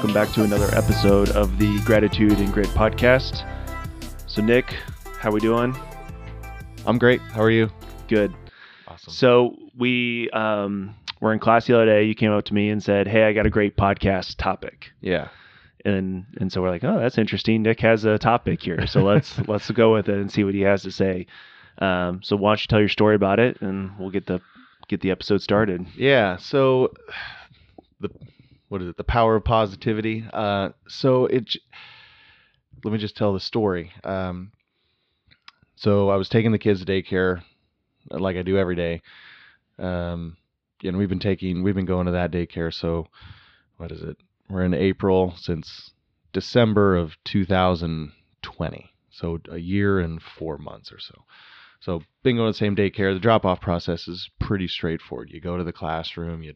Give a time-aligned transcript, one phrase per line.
[0.00, 3.46] welcome back to another episode of the Gratitude and Grit podcast.
[4.26, 4.74] So, Nick,
[5.18, 5.76] how are we doing?
[6.86, 7.20] I'm great.
[7.20, 7.68] How are you?
[8.08, 8.34] Good.
[8.88, 9.12] Awesome.
[9.12, 12.04] So we um, were in class the other day.
[12.04, 15.28] You came up to me and said, "Hey, I got a great podcast topic," yeah.
[15.84, 17.60] and and so we're like, "Oh, that's interesting.
[17.60, 20.62] Nick has a topic here, so let's let's go with it and see what he
[20.62, 21.26] has to say."
[21.76, 24.40] Um, so why don't you tell your story about it, and we'll get the
[24.88, 25.86] get the episode started.
[25.94, 26.38] Yeah.
[26.38, 26.94] So
[28.00, 28.08] the
[28.70, 28.96] what is it?
[28.96, 30.24] The power of positivity.
[30.32, 31.56] Uh, so it.
[32.84, 33.92] Let me just tell the story.
[34.04, 34.52] Um,
[35.74, 37.42] so I was taking the kids to daycare,
[38.10, 39.02] uh, like I do every day.
[39.78, 40.36] Um,
[40.84, 42.72] and we've been taking, we've been going to that daycare.
[42.72, 43.08] So
[43.76, 44.16] what is it?
[44.48, 45.90] We're in April since
[46.32, 48.90] December of 2020.
[49.10, 51.24] So a year and four months or so.
[51.80, 53.12] So been going to the same daycare.
[53.12, 55.30] The drop off process is pretty straightforward.
[55.32, 56.54] You go to the classroom, you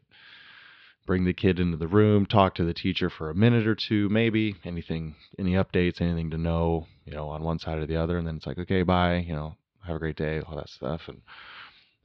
[1.06, 4.08] bring the kid into the room, talk to the teacher for a minute or two,
[4.08, 8.16] maybe anything, any updates, anything to know, you know, on one side or the other,
[8.16, 9.54] and then it's like, okay, bye, you know,
[9.86, 11.20] have a great day, all that stuff, and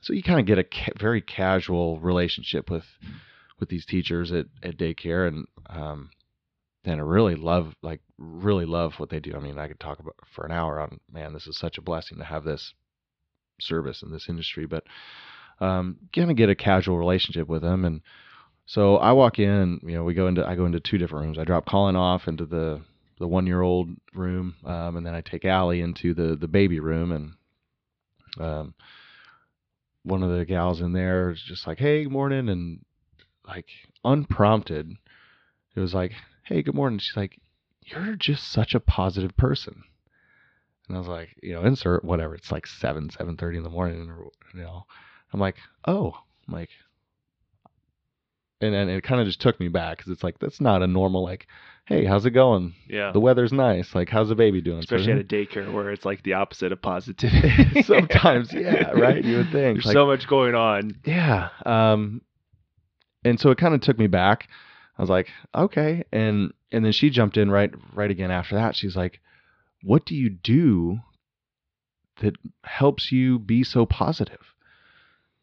[0.02, 2.86] so you kind of get a ca- very casual relationship with
[3.60, 6.10] with these teachers at at daycare, and um,
[6.86, 9.34] and I really love, like, really love what they do.
[9.36, 11.82] I mean, I could talk about for an hour on, man, this is such a
[11.82, 12.74] blessing to have this
[13.60, 14.86] service in this industry, but
[15.60, 18.02] um, kind of get a casual relationship with them, and
[18.70, 21.40] so I walk in, you know, we go into I go into two different rooms.
[21.40, 22.82] I drop Colin off into the
[23.18, 26.80] the one year old room, um, and then I take Allie into the the baby
[26.80, 27.34] room, and
[28.40, 28.76] um,
[30.04, 32.86] one of the gals in there is just like, "Hey, good morning," and
[33.48, 33.66] like
[34.06, 34.92] unprompted,
[35.76, 36.12] it was like,
[36.44, 37.42] "Hey, good morning." She's like,
[37.88, 39.82] "You're just such a positive person,"
[40.88, 42.36] and I was like, you know, insert whatever.
[42.36, 44.14] It's like seven seven thirty in the morning,
[44.54, 44.86] you know,
[45.34, 45.56] I'm like,
[45.88, 46.14] "Oh,"
[46.48, 46.70] I'm like
[48.62, 50.88] and and it kind of just took me back because it's like that's not a
[50.88, 51.48] normal like,
[51.86, 52.76] hey, how's it going?
[52.88, 53.96] Yeah, The weather's nice.
[53.96, 54.82] Like, how's the baby doing?
[54.82, 57.82] So- especially at a daycare where it's like the opposite of positivity.
[57.84, 59.24] sometimes, yeah, right.
[59.24, 60.98] You would think There's like, so much going on.
[61.06, 61.50] yeah.
[61.66, 62.22] Um,
[63.26, 64.48] and so it kind of took me back.
[64.98, 68.76] I was like, okay, and and then she jumped in right right again after that.
[68.76, 69.20] She's like,
[69.82, 71.00] what do you do
[72.22, 74.54] that helps you be so positive?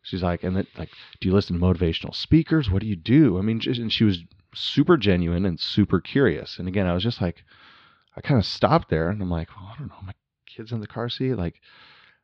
[0.07, 0.91] She's like, and then like,
[1.21, 2.71] do you listen to motivational speakers?
[2.71, 3.39] What do you do?
[3.39, 4.21] I mean, just, and she was
[4.55, 6.59] super genuine and super curious.
[6.59, 7.43] And again, I was just like,
[8.17, 10.15] I kind of stopped there, and I'm like, well, I don't know, my
[10.47, 11.35] kid's in the car seat.
[11.35, 11.61] Like,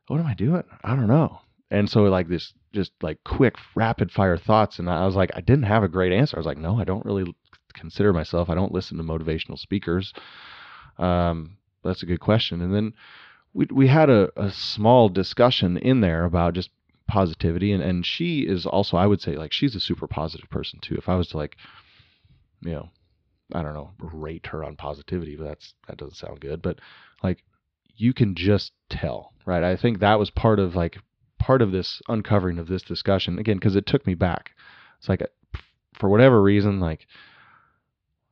[0.06, 0.62] what am I doing?
[0.84, 1.41] I don't know.
[1.70, 5.41] And so like this, just like quick, rapid fire thoughts, and I was like, I
[5.41, 6.37] didn't have a great answer.
[6.37, 7.34] I was like, no, I don't really
[7.75, 8.49] consider myself.
[8.49, 10.12] I don't listen to motivational speakers.
[10.99, 12.60] Um, that's a good question.
[12.62, 12.93] And then
[13.54, 16.70] we we had a, a small discussion in there about just
[17.12, 20.78] positivity and, and she is also I would say like she's a super positive person
[20.81, 20.95] too.
[20.97, 21.56] If I was to like
[22.62, 22.89] you know,
[23.53, 26.62] I don't know, rate her on positivity, but that's that doesn't sound good.
[26.62, 26.78] But
[27.23, 27.45] like
[27.97, 29.62] you can just tell, right?
[29.62, 30.99] I think that was part of like
[31.39, 34.53] part of this uncovering of this discussion again because it took me back.
[34.99, 35.23] It's like
[35.99, 37.06] for whatever reason, like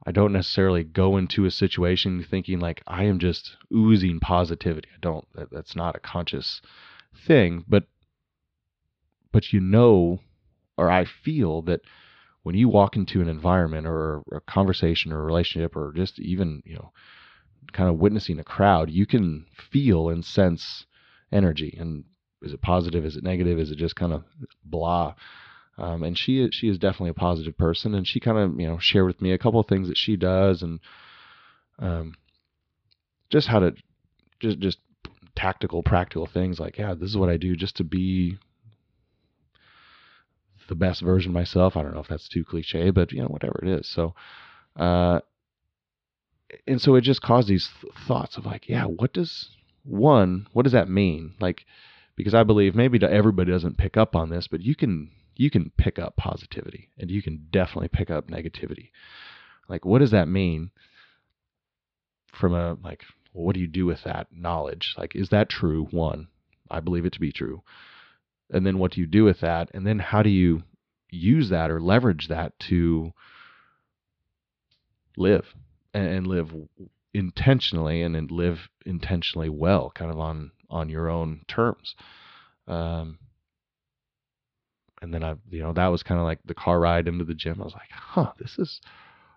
[0.07, 4.89] I don't necessarily go into a situation thinking like I am just oozing positivity.
[4.95, 5.27] I don't.
[5.35, 6.63] That, that's not a conscious
[7.27, 7.85] thing, but
[9.33, 10.21] but you know,
[10.77, 11.81] or I feel that
[12.43, 16.63] when you walk into an environment or a conversation or a relationship or just even
[16.65, 16.93] you know,
[17.73, 20.87] kind of witnessing a crowd, you can feel and sense
[21.33, 21.77] energy.
[21.79, 22.05] And
[22.43, 23.05] is it positive?
[23.05, 23.59] Is it negative?
[23.59, 24.25] Is it just kind of
[24.65, 25.15] blah?
[25.79, 28.67] Um, and she is, she is definitely a positive person, and she kind of you
[28.67, 30.81] know shared with me a couple of things that she does, and
[31.79, 32.15] um,
[33.31, 33.75] just how to
[34.41, 34.79] just just
[35.35, 38.37] tactical, practical things like yeah, this is what I do just to be
[40.71, 41.77] the best version myself.
[41.77, 43.89] I don't know if that's too cliche, but you know whatever it is.
[43.89, 44.15] So,
[44.77, 45.21] uh,
[46.67, 49.51] and so it just caused these th- thoughts of like yeah, what does
[49.85, 51.65] one what does that mean like
[52.17, 55.73] because I believe maybe everybody doesn't pick up on this, but you can you can
[55.77, 58.91] pick up positivity and you can definitely pick up negativity.
[59.69, 60.71] Like what does that mean
[62.33, 63.03] from a like
[63.33, 64.95] what do you do with that knowledge?
[64.97, 65.89] Like is that true?
[65.91, 66.29] One,
[66.71, 67.63] I believe it to be true.
[68.53, 69.71] And then what do you do with that?
[69.75, 70.63] And then how do you
[71.11, 73.13] use that or leverage that to
[75.17, 75.47] live
[75.93, 76.53] and, live
[77.13, 81.97] intentionally and then live intentionally well, kind of on on your own terms.
[82.69, 83.19] Um,
[85.03, 87.35] and then I, you know, that was kind of like the car ride into the
[87.35, 87.61] gym.
[87.61, 88.81] I was like, huh, this is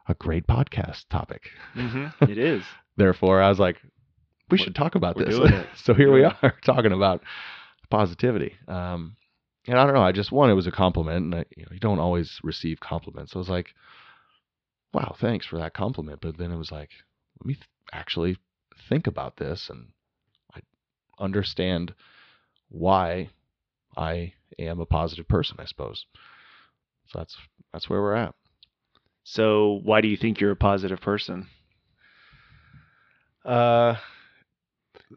[0.07, 1.49] a great podcast topic.
[1.75, 2.25] Mm-hmm.
[2.31, 2.63] It is.
[2.97, 5.35] Therefore, I was like, we We're- should talk about this.
[5.83, 7.23] so here we are talking about
[7.93, 8.53] positivity.
[8.67, 9.15] Um,
[9.67, 10.01] and I don't know.
[10.01, 12.79] I just one, it was a compliment, and I, you know, you don't always receive
[12.79, 13.31] compliments.
[13.31, 13.69] So I was like,
[14.93, 16.19] wow, thanks for that compliment.
[16.21, 16.89] But then it was like,
[17.39, 18.37] let me th- actually
[18.89, 19.87] think about this and
[20.55, 20.59] I
[21.19, 21.93] understand
[22.69, 23.29] why
[23.95, 26.05] I am a positive person, I suppose.
[27.07, 27.37] So that's
[27.71, 28.33] that's where we're at.
[29.23, 31.47] So why do you think you're a positive person?
[33.45, 33.95] Uh,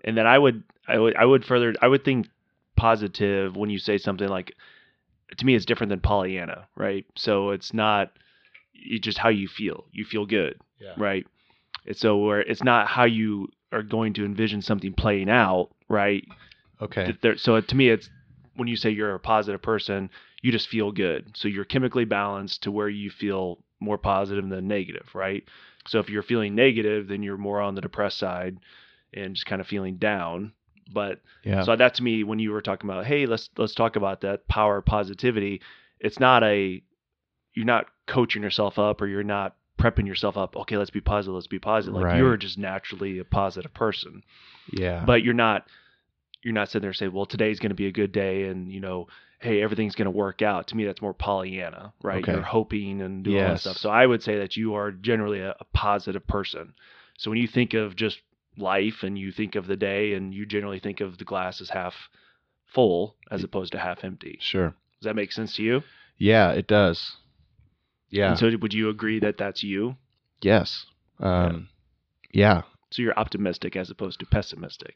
[0.05, 2.29] And then I would I would I would further I would think
[2.77, 4.55] positive when you say something like
[5.37, 7.05] to me it's different than Pollyanna, right?
[7.17, 8.13] So it's not
[8.75, 9.87] it's just how you feel.
[9.93, 10.95] You feel good, yeah.
[10.97, 11.27] right?
[11.85, 16.27] It's so where it's not how you are going to envision something playing out, right?
[16.81, 17.17] Okay.
[17.21, 18.09] There- so to me, it's
[18.55, 20.11] when you say you're a positive person,
[20.43, 21.37] you just feel good.
[21.37, 25.45] So you're chemically balanced to where you feel more positive than negative, right?
[25.87, 28.59] So if you're feeling negative, then you're more on the depressed side
[29.13, 30.53] and just kind of feeling down.
[30.93, 31.63] But Yeah.
[31.65, 34.47] so that to me, when you were talking about, hey, let's let's talk about that
[34.49, 35.61] power of positivity,
[36.01, 36.83] it's not a
[37.55, 40.57] you're not coaching yourself up or you're not prepping yourself up.
[40.57, 41.35] Okay, let's be positive.
[41.35, 41.95] Let's be positive.
[41.95, 42.19] Like Right.
[42.19, 44.23] you're just naturally a positive person
[44.73, 45.05] yeah.
[45.07, 45.67] but you're not
[46.43, 48.79] you're not sitting there saying, well, today's going to be a good day, and you
[48.81, 49.09] know,
[49.41, 50.69] hey, everything's going to work out.
[50.69, 52.23] To me, that's more Pollyanna, right?
[52.23, 52.33] Okay.
[52.33, 53.77] You're hoping and doing all that stuff.
[53.79, 56.75] So I would say that you are generally a, a positive person.
[57.19, 58.19] So when you think of just
[58.57, 61.71] life and you think of the day, and you generally think of the glass as
[61.71, 61.95] half
[62.75, 64.39] full as opposed to half empty.
[64.41, 64.71] sure.
[65.01, 65.83] Does that make sense to you?
[66.19, 67.17] Yeah, it does.
[68.11, 68.31] Yeah.
[68.31, 69.97] And so would you agree that that's you?
[70.43, 70.87] yes.
[71.21, 71.69] Um,
[72.33, 72.63] yeah.
[72.91, 74.95] So you're optimistic as opposed to pessimistic.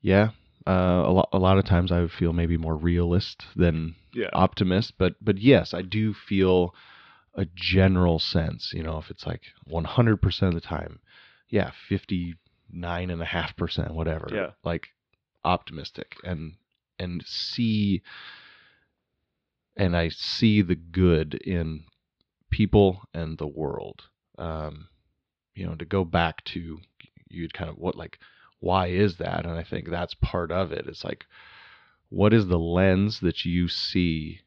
[0.00, 0.30] Yeah.
[0.66, 1.28] Uh, a lot.
[1.32, 4.30] A lot of times, I feel maybe more realist than Yeah.
[4.32, 6.74] optimist, but but yes, I do feel
[7.34, 8.72] a general sense.
[8.74, 10.98] You know, if it's like 100% of the time,
[11.48, 14.28] yeah, 59 and a half percent, whatever.
[14.32, 14.50] Yeah.
[14.64, 14.88] Like
[15.44, 16.54] optimistic and
[16.98, 18.02] and see
[19.76, 21.84] and I see the good in
[22.50, 24.04] people and the world.
[24.38, 24.88] Um,
[25.54, 26.78] you know, to go back to
[27.28, 28.18] you'd kind of what like
[28.60, 29.44] why is that?
[29.44, 30.86] And I think that's part of it.
[30.86, 31.26] It's like
[32.08, 34.40] what is the lens that you see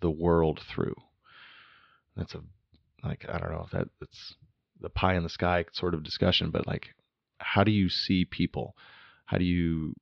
[0.00, 0.96] the world through?
[2.16, 2.40] That's a
[3.04, 4.34] like I don't know if that that's
[4.80, 6.94] the pie in the sky sort of discussion, but like
[7.38, 8.76] how do you see people?
[9.26, 9.94] How do you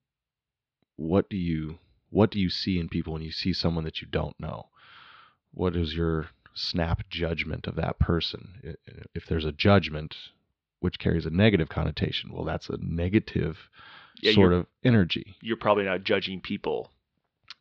[0.97, 1.79] what do you
[2.11, 4.69] what do you see in people when you see someone that you don't know?
[5.53, 8.77] What is your snap judgment of that person?
[9.15, 10.17] If there's a judgment
[10.81, 13.69] which carries a negative connotation, well that's a negative
[14.21, 15.37] Yeah, sort of energy.
[15.41, 16.91] You're probably not judging people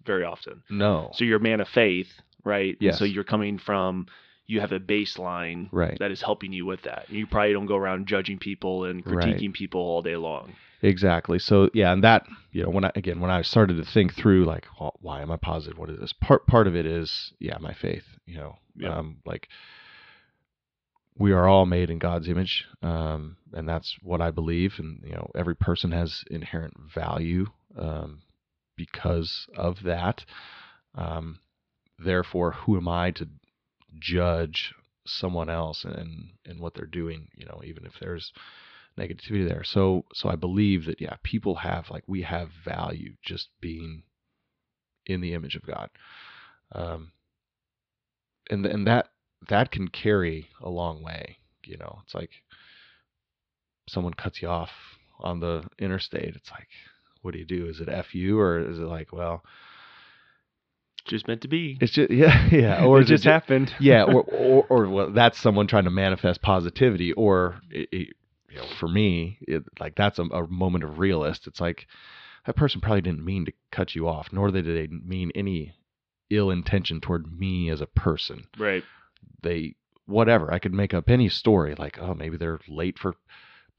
[0.06, 0.64] very often.
[0.70, 1.12] No.
[1.14, 2.10] So you're a man of faith,
[2.44, 2.78] right?
[2.82, 4.08] And So you're coming from
[4.48, 5.98] you have a baseline Right.
[6.00, 7.10] that is helping you with that.
[7.10, 9.18] You probably don't go around judging people and Right.
[9.18, 10.54] critiquing people all day long.
[10.82, 11.40] Exactly.
[11.40, 14.46] So yeah, and that you know when I again when I started to think through
[14.46, 15.78] like well, why am I positive?
[15.78, 16.14] What is this?
[16.14, 18.06] Part part of it is yeah my faith.
[18.26, 18.98] You know, Yeah.
[18.98, 19.48] um, like
[21.18, 24.76] we are all made in God's image, um, and that's what I believe.
[24.78, 28.22] And you know, every person has inherent value um,
[28.76, 30.26] because of that.
[30.94, 31.40] Um,
[31.98, 33.28] therefore, who am I to
[34.00, 34.74] judge
[35.06, 37.28] someone else and and what they're doing?
[37.36, 38.32] You know, even if there's
[38.98, 39.64] negativity there.
[39.64, 44.04] So so I believe that yeah, people have like we have value just being
[45.06, 45.90] in the image of God.
[46.74, 47.12] Um
[48.50, 49.10] and and that
[49.50, 52.00] that can carry a long way, you know.
[52.04, 52.32] It's like
[53.88, 54.72] someone cuts you off
[55.20, 56.36] on the interstate.
[56.36, 56.68] It's like
[57.22, 57.68] what do you do?
[57.68, 59.44] Is it F you or is it like, well,
[61.08, 61.78] Just meant to be.
[61.82, 63.74] it's just yeah, yeah, or it just ju- happened.
[63.80, 68.08] yeah, or, or or well, that's someone trying to manifest positivity, or it, it,
[68.50, 71.48] you know, for me, it, like that's a, a moment of realist.
[71.48, 71.88] It's like
[72.46, 75.74] that person probably didn't mean to cut you off, nor did they mean any
[76.30, 78.48] ill intention toward me as a person.
[78.58, 78.84] right.
[79.44, 80.54] They whatever.
[80.54, 83.16] I could make up any story, like oh maybe they're late for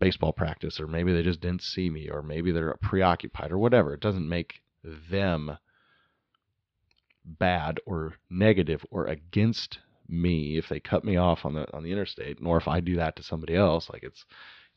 [0.01, 3.93] baseball practice, or maybe they just didn't see me, or maybe they're preoccupied, or whatever.
[3.95, 5.59] It doesn't make them
[7.39, 11.93] bad or negative or against me if they cut me off on the on the
[11.93, 13.89] interstate, nor if I do that to somebody else.
[13.91, 14.25] Like it's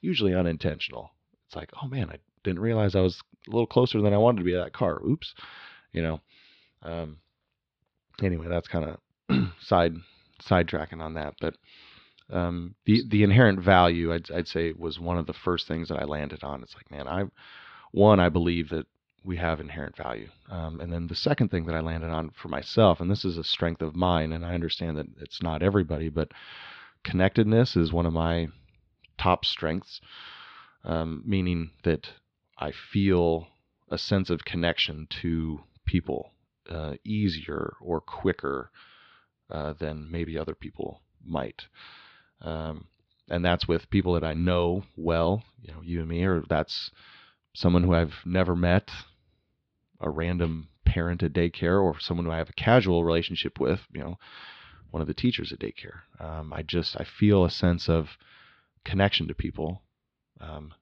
[0.01, 1.11] usually unintentional.
[1.47, 4.39] It's like, oh man, I didn't realize I was a little closer than I wanted
[4.39, 5.01] to be to that car.
[5.03, 5.33] Oops,
[5.93, 6.21] you know.
[6.83, 7.17] Um.
[8.21, 8.85] Anyway, that's kind
[9.29, 9.95] of side
[10.43, 11.55] sidetracking on that, but
[12.31, 15.99] um, the the inherent value I'd I'd say was one of the first things that
[15.99, 16.63] I landed on.
[16.63, 17.25] It's like, man, I
[17.91, 18.85] one I believe that
[19.23, 20.29] we have inherent value.
[20.49, 23.37] Um, and then the second thing that I landed on for myself, and this is
[23.37, 26.31] a strength of mine, and I understand that it's not everybody, but
[27.03, 28.47] connectedness is one of my
[29.19, 30.01] top strengths,
[30.83, 32.07] um, meaning that
[32.57, 33.47] I feel
[33.89, 36.31] a sense of connection to people
[36.69, 38.71] uh, easier or quicker
[39.51, 41.63] uh, than maybe other people might.
[42.41, 42.85] Um,
[43.29, 46.91] and that's with people that I know well, you know, you and me, or that's
[47.53, 48.89] someone who I've never met,
[50.01, 54.01] a random parent at daycare, or someone who I have a casual relationship with, you
[54.01, 54.17] know,
[54.89, 56.01] one of the teachers at daycare.
[56.19, 58.09] Um, I just I feel a sense of
[58.83, 59.81] connection to people,
[60.39, 60.73] um,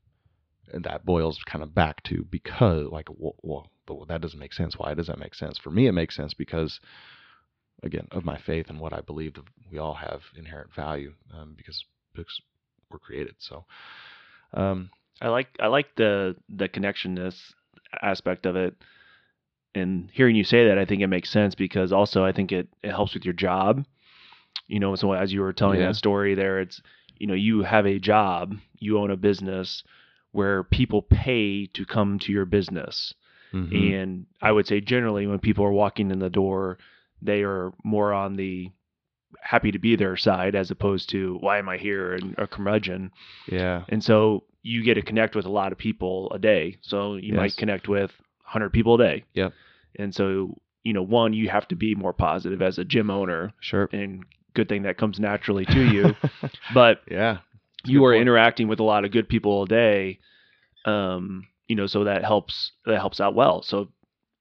[0.71, 4.77] and that boils kind of back to because like well, well, that doesn't make sense.
[4.77, 5.57] Why does that make sense?
[5.57, 6.79] For me, it makes sense because
[7.83, 11.53] again of my faith and what I believe that we all have inherent value um,
[11.55, 11.83] because
[12.15, 12.41] books
[12.89, 13.35] were created.
[13.39, 13.65] So.
[14.53, 14.89] Um,
[15.21, 17.35] I like I like the the connectionness
[18.01, 18.75] aspect of it.
[19.75, 22.67] And hearing you say that, I think it makes sense because also I think it,
[22.81, 23.85] it helps with your job.
[24.67, 25.88] You know, so as you were telling Yeah.
[25.88, 26.81] that story there, it's
[27.17, 29.83] you know, you have a job, you own a business
[30.31, 33.13] where people pay to come to your business.
[33.53, 33.93] mhm.
[34.01, 36.77] And I would say generally when people are walking in the door,
[37.21, 38.71] they are more on the
[39.41, 43.11] happy to be there side as opposed to why am I here and a curmudgeon.
[43.47, 46.77] yeah, And so you get to connect with a lot of people a day.
[46.81, 48.11] So you might connect with
[48.50, 49.24] 100 people a day.
[49.34, 49.53] Yep.
[49.98, 53.53] And so, you know, one, you have to be more positive as a gym owner
[53.60, 53.89] sure.
[53.91, 56.15] and good thing that comes naturally to you.
[56.74, 57.39] but yeah,
[57.86, 58.22] you are point.
[58.22, 60.20] interacting with a lot of good people all day.
[60.86, 63.62] Um, you know, so that helps that helps out well.
[63.62, 63.89] So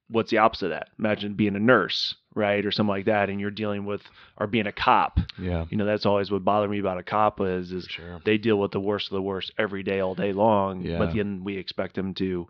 [0.09, 0.89] what's the opposite of that?
[0.99, 2.65] Imagine being a nurse, right?
[2.65, 4.03] Or something like that, and you're dealing with
[4.39, 5.19] or being a cop.
[5.39, 8.21] yeah, You know, that's always what bothered me about a cop is is sure.
[8.25, 10.83] they deal with the worst of the worst every day, all day long.
[10.83, 10.99] Yeah.
[10.99, 12.49] But then we expect them to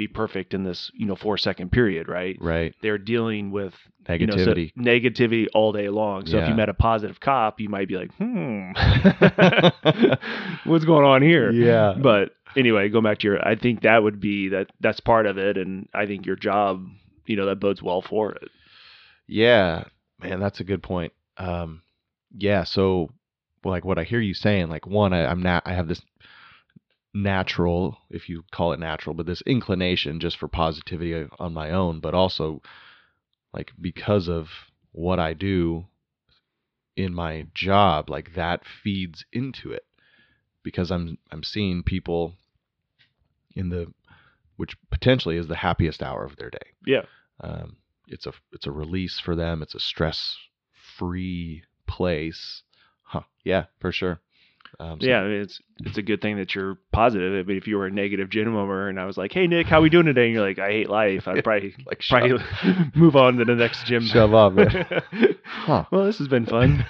[0.00, 2.36] be perfect in this, you know, four second period, right?
[2.40, 3.74] Right, They're dealing with
[4.08, 4.72] you know, so- negativity.
[4.74, 6.26] negativity all day long.
[6.26, 8.70] So if you met a positive cop, you might be like, hmm,
[10.64, 11.50] what's going on here?
[11.50, 13.46] yeah, But anyway, going back to your.
[13.46, 14.68] I think that would be that.
[14.80, 16.84] That's part of it, and I think your job,
[17.26, 18.48] you know, that bodes well for it.
[19.26, 19.84] Yeah,
[20.22, 21.12] man, that's a good point.
[21.36, 21.82] Um,
[22.36, 23.10] yeah, so
[23.64, 26.00] like what I hear you saying, like one, I, I'm not, I have this
[27.12, 32.00] natural, if you call it natural, but this inclination just for positivity on my own,
[32.00, 32.62] but also
[33.52, 34.48] like because of
[34.92, 35.86] what I do
[36.96, 39.84] in my job, like that feeds into it
[40.62, 42.34] because I'm I'm seeing people
[43.54, 43.92] in the
[44.56, 46.58] which potentially is the happiest hour of their day.
[46.86, 47.02] Yeah.
[47.40, 47.76] Um,
[48.06, 49.62] it's a it's a release for them.
[49.62, 50.36] It's a stress
[50.98, 52.62] free place.
[53.02, 53.22] Huh.
[53.44, 54.20] Yeah, for sure.
[54.78, 57.32] Um, so- yeah, I mean, it's it's a good thing that you're positive.
[57.32, 59.66] I mean, if you were a negative gym owner and I was like, "Hey Nick,
[59.66, 62.38] how we doing today?" and you're like, "I hate life," I'd probably Like probably
[62.94, 64.02] move on to the next gym.
[64.02, 64.52] shove off.
[65.44, 65.84] Huh.
[65.90, 66.86] Well, this has been fun.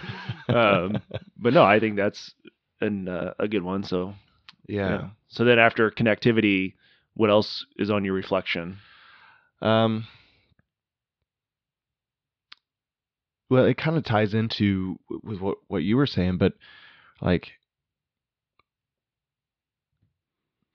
[0.49, 1.01] um,
[1.39, 2.33] but no, I think that's
[2.81, 3.83] an uh, a good one.
[3.85, 4.15] So
[4.69, 5.09] yeah.
[5.29, 6.75] So then after connectivity,
[7.15, 8.79] what else is on your reflection?
[9.63, 10.07] Um,
[13.49, 16.53] well, it kind of ties into with what what you were saying, but
[17.21, 17.53] like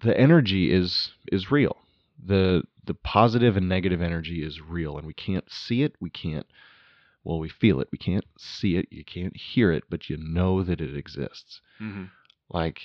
[0.02, 1.78] the energy is is real.
[2.24, 5.96] the The positive and negative energy is real, and we can't see it.
[6.00, 6.46] We can't.
[7.24, 7.88] Well, we feel it.
[7.92, 8.88] We can't see it.
[8.92, 11.62] You can't hear it, but you know that it exists.
[11.82, 12.06] Mm-hmm.
[12.50, 12.80] Like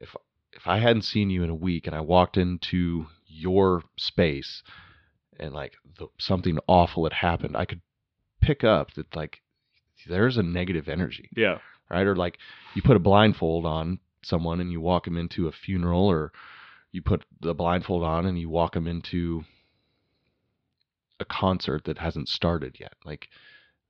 [0.00, 0.14] if
[0.52, 4.62] if I hadn't seen you in a week and I walked into your space
[5.38, 7.82] and like the, something awful had happened, I could
[8.40, 9.40] pick up that like
[10.08, 11.58] there's a negative energy, Yeah.
[11.90, 12.06] right?
[12.06, 12.38] Or like
[12.74, 16.32] you put a blindfold on someone and you walk them into a funeral, or
[16.92, 19.44] you put the blindfold on and you walk them into
[21.18, 22.94] a concert that hasn't started yet.
[23.04, 23.28] Like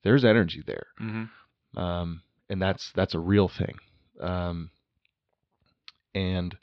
[0.03, 1.79] there's energy there Mm-hmm.
[1.79, 3.77] um, and that's that's a real thing.
[4.21, 4.71] Um,
[6.15, 6.57] and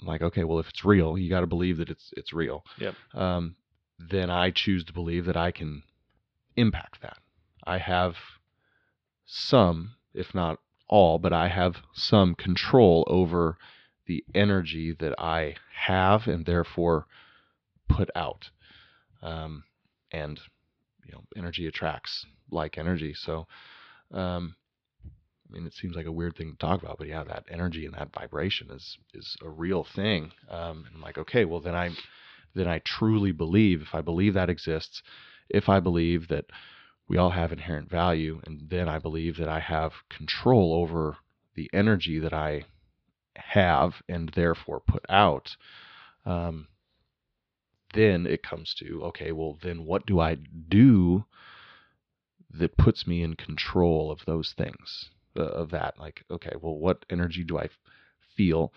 [0.00, 2.64] I'm like, okay, well, if it's real, you got to believe that it's it's real.
[2.78, 2.94] Yep.
[3.14, 3.56] Um,
[3.98, 5.82] then I choose to believe that I can
[6.56, 7.18] impact that.
[7.64, 8.14] I have
[9.26, 10.58] some, if not
[10.90, 13.56] all, but I have some control over
[14.06, 15.54] the energy that I
[15.86, 17.06] have and therefore
[17.88, 18.50] put out.
[19.22, 19.64] Um,
[20.10, 20.38] and
[21.06, 23.14] you know, energy attracts like energy.
[23.14, 23.46] So,
[24.12, 24.56] um,
[25.04, 27.86] I mean, it seems like a weird thing to talk about, but yeah, that energy
[27.86, 30.32] and that vibration is is a real thing.
[30.48, 31.90] Um, I'm like, okay, well then I
[32.54, 33.82] then I truly believe.
[33.82, 35.02] If I believe that exists,
[35.48, 36.46] if I believe that
[37.10, 41.16] we all have inherent value, and then I believe that I have control over
[41.56, 42.66] the energy that I
[43.34, 45.56] have and therefore put out.
[46.24, 46.68] Um,
[47.94, 50.36] then it comes to okay, well then what do I
[50.68, 51.24] do
[52.48, 57.04] that puts me in control of those things uh, of that like okay well what
[57.08, 57.78] energy do i f-
[58.36, 58.72] feel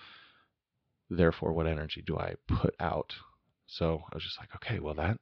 [1.09, 3.15] therefore what energy do i put out
[3.65, 5.17] so i was just like okay well that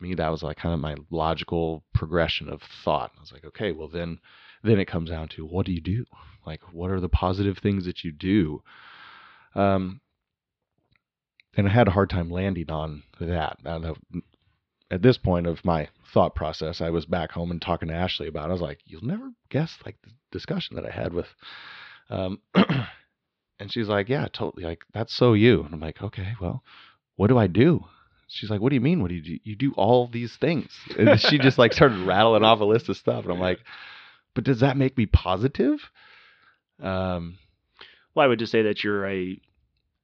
[0.00, 3.12] me that was like kind of my logical progression of thought.
[3.16, 4.18] I was like, okay, well then
[4.62, 6.04] then it comes down to what do you do?
[6.46, 8.62] Like what are the positive things that you do?
[9.54, 10.00] Um
[11.56, 13.58] and I had a hard time landing on that.
[14.92, 18.26] At this point of my thought process, I was back home and talking to Ashley
[18.28, 18.46] about.
[18.46, 18.50] it.
[18.50, 21.28] I was like, "You'll never guess like the discussion that I had with,"
[22.08, 24.64] um, and she's like, "Yeah, totally.
[24.64, 26.64] Like that's so you." And I'm like, "Okay, well,
[27.16, 27.84] what do I do?"
[28.32, 29.02] She's like, "What do you mean?
[29.02, 29.38] What do you do?
[29.42, 32.96] You do all these things." And she just like started rattling off a list of
[32.96, 33.58] stuff, and I'm like,
[34.34, 35.90] "But does that make me positive?"
[36.80, 37.38] Um,
[38.14, 39.40] well, I would just say that you're a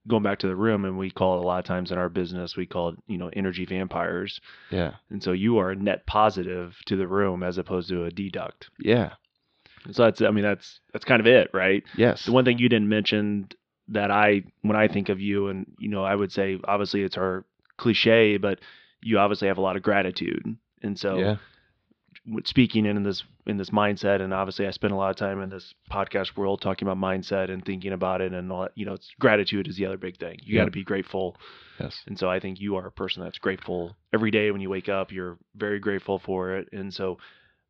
[0.09, 2.09] going back to the room and we call it a lot of times in our
[2.09, 4.41] business we call it you know energy vampires
[4.71, 8.11] yeah and so you are a net positive to the room as opposed to a
[8.13, 9.15] deduct yeah
[9.91, 12.69] so that's i mean that's that's kind of it right yes the one thing you
[12.69, 13.49] didn't mention
[13.89, 17.17] that i when i think of you and you know i would say obviously it's
[17.17, 17.45] our
[17.77, 18.59] cliche but
[19.03, 20.57] you obviously have a lot of gratitude.
[20.83, 21.37] And so yeah.
[22.45, 25.51] speaking in this in this mindset and obviously I spend a lot of time in
[25.51, 28.95] this podcast world talking about mindset and thinking about it and all that, you know
[28.95, 30.39] it's gratitude is the other big thing.
[30.43, 30.61] You Yep.
[30.63, 31.37] got to be grateful.
[31.79, 31.97] Yes.
[32.07, 34.89] And so I think you are a person that's grateful every day when you wake
[34.89, 35.13] up.
[35.13, 36.69] You're very grateful for it.
[36.73, 37.19] And so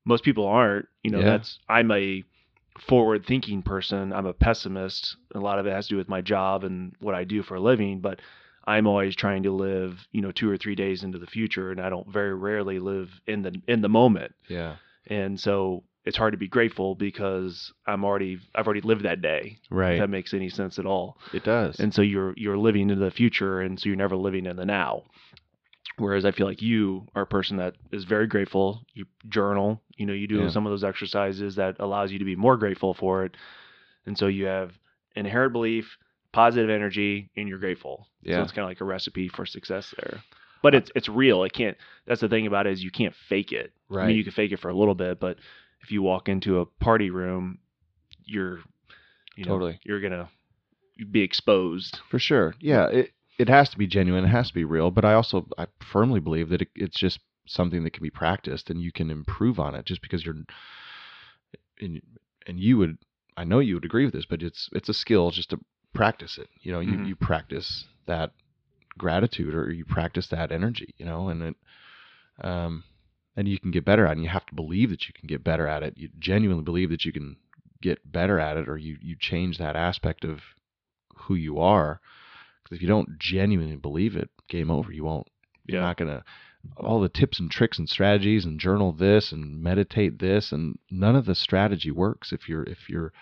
[0.04, 1.30] most people aren't you know Yeah.
[1.36, 2.22] that's I'm a
[2.88, 4.12] forward thinking person.
[4.12, 5.16] I'm a pessimist.
[5.34, 7.56] A lot of it has to do with my job and what I do for
[7.56, 8.20] a living but
[8.66, 11.80] I'm always trying to live, you know, two or three days into the future, and
[11.80, 14.76] I don't very rarely live in the in the moment yeah
[15.08, 19.58] and so it's hard to be grateful because I'm already I've already lived that day.
[19.70, 19.94] Right.
[19.94, 21.18] If that makes any sense at all.
[21.32, 24.46] it does And so you're you're living into the future, and so you're never living
[24.46, 25.02] in the now.
[25.98, 28.84] Whereas I feel like you are a person that is very grateful.
[28.94, 30.48] You journal, you know, you do Yeah.
[30.50, 33.36] some of those exercises that allows you to be more grateful for it,
[34.04, 34.72] and so you have
[35.14, 35.96] inherent belief,
[36.36, 38.06] positive energy, and you're grateful.
[38.24, 38.42] So Yeah.
[38.42, 40.20] it's kind of like a recipe for success there.
[40.62, 41.44] But it's it's real.
[41.44, 41.78] It can't.
[42.06, 43.72] That's the thing about it is you can't fake it.
[43.90, 45.38] I right mean, you can fake it for a little bit, but
[45.80, 47.58] if you walk into a party room,
[48.24, 48.58] you're,
[49.36, 49.80] you know, Totally.
[49.84, 50.28] you're gonna
[51.10, 52.00] be exposed.
[52.10, 52.54] For sure.
[52.60, 55.46] Yeah, it it has to be genuine, it has to be real, but I also
[55.56, 59.10] I firmly believe that it, it's just something that can be practiced and you can
[59.10, 60.36] improve on it just because you're
[61.80, 62.02] and,
[62.46, 62.98] and you would
[63.36, 65.60] I know you would agree with this, but it's it's a skill just to
[65.96, 66.48] practice it.
[66.62, 67.06] You know, you Mhm.
[67.08, 68.32] you practice that
[68.98, 71.56] gratitude or you practice that energy, you know, and it
[72.42, 72.84] um
[73.36, 75.26] and you can get better at it and you have to believe that you can
[75.26, 75.94] get better at it.
[75.96, 77.36] You genuinely believe that you can
[77.82, 80.40] get better at it or you you change that aspect of
[81.16, 82.00] who you are
[82.62, 85.28] because if you don't genuinely believe it game over you won't
[85.66, 85.86] you're Yeah.
[85.88, 86.24] not gonna
[86.78, 91.16] all the tips and tricks and strategies and journal this and meditate this and none
[91.16, 93.12] of the strategy works if your if your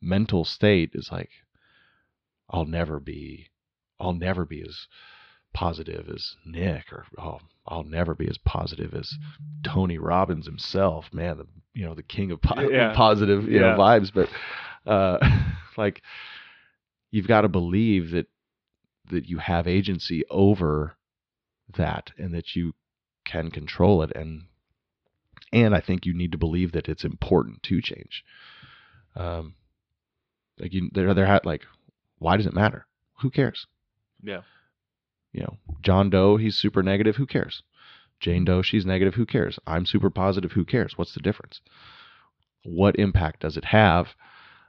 [0.00, 1.30] mental state is like
[2.50, 3.48] i'll never be
[4.00, 4.86] i'll never be as
[5.54, 9.14] positive as nick or oh, i'll never be as positive as
[9.62, 12.94] tony robbins himself man the you know the king of po- Yeah.
[12.94, 13.72] positive you Yeah.
[13.72, 14.28] know vibes but
[14.90, 15.18] uh
[15.76, 16.02] like
[17.10, 18.26] you've got to believe that
[19.10, 20.96] that you have agency over
[21.76, 22.74] that and that you
[23.24, 24.44] can control it and
[25.52, 28.24] and I think you need to believe that it's important to change.
[29.14, 29.54] Um,
[30.58, 31.62] like you, there, there had like,
[32.22, 32.86] why does it matter?
[33.20, 33.66] Who cares?
[34.22, 34.42] Yeah.
[35.32, 37.16] You know, John Doe, he's super negative.
[37.16, 37.62] Who cares?
[38.20, 39.14] Jane Doe, she's negative.
[39.14, 39.58] Who cares?
[39.66, 40.52] I'm super positive.
[40.52, 40.96] Who cares?
[40.96, 41.60] What's the difference?
[42.64, 44.08] What impact does it have?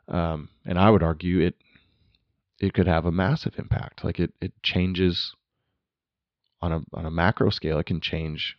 [0.08, 1.56] Um, and I would argue it
[2.60, 4.04] it could have a massive impact.
[4.04, 5.36] Like it it changes
[6.62, 7.78] on a on a macro scale.
[7.78, 8.56] It can change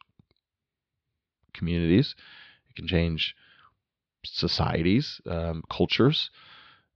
[1.53, 2.15] communities.
[2.71, 3.35] It can change
[4.25, 6.31] societies, um, cultures.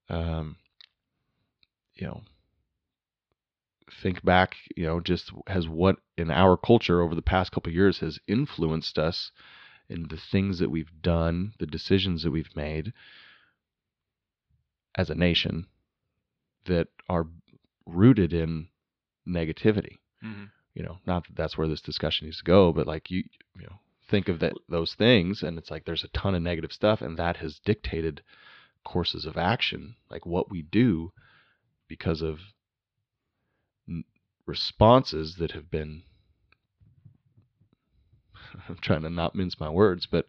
[0.08, 0.56] Um,
[1.98, 2.22] you know,
[4.02, 4.56] think back.
[4.76, 8.18] You know, just has what in our culture over the past couple of years has
[8.26, 9.30] influenced us
[9.88, 12.92] in the things that we've done, the decisions that we've made
[14.94, 15.66] as a nation
[16.66, 17.26] that are
[17.86, 18.68] rooted in
[19.26, 20.46] negativity Mm-hmm.
[20.74, 23.22] you know not that that's where this discussion needs to go but like you
[23.54, 23.76] you know
[24.10, 27.16] think of that those things and it's like there's a ton of negative stuff and
[27.16, 28.20] that has dictated
[28.84, 31.12] courses of action like what we do
[31.88, 32.38] because of
[33.88, 34.04] n-
[34.46, 36.02] responses that have been
[38.68, 40.26] I'm trying to not mince my words but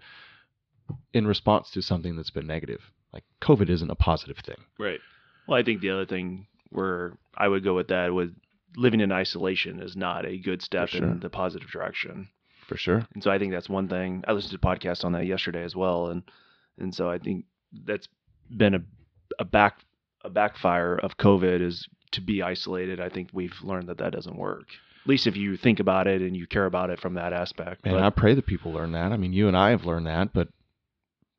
[1.13, 2.81] in response to something that's been negative
[3.13, 4.99] like covid isn't a positive thing Right.
[5.47, 8.35] Well, I think the other thing where I would go with that with
[8.75, 11.03] living in isolation is not a good step sure.
[11.03, 12.29] in the positive direction.
[12.67, 14.23] for sure And so I think that's one thing.
[14.27, 16.21] I listened to a podcast on that yesterday as well, and
[16.77, 17.45] and so I think
[17.85, 18.07] that's
[18.55, 18.81] been a
[19.39, 19.79] a back
[20.23, 22.99] a backfire of COVID is to be isolated.
[22.99, 24.67] I think we've learned that that doesn't work.
[25.03, 27.81] At least if you think about it and you care about it from that aspect.
[27.85, 29.11] And I pray that people learn that.
[29.11, 30.49] I mean, you and I have learned that, but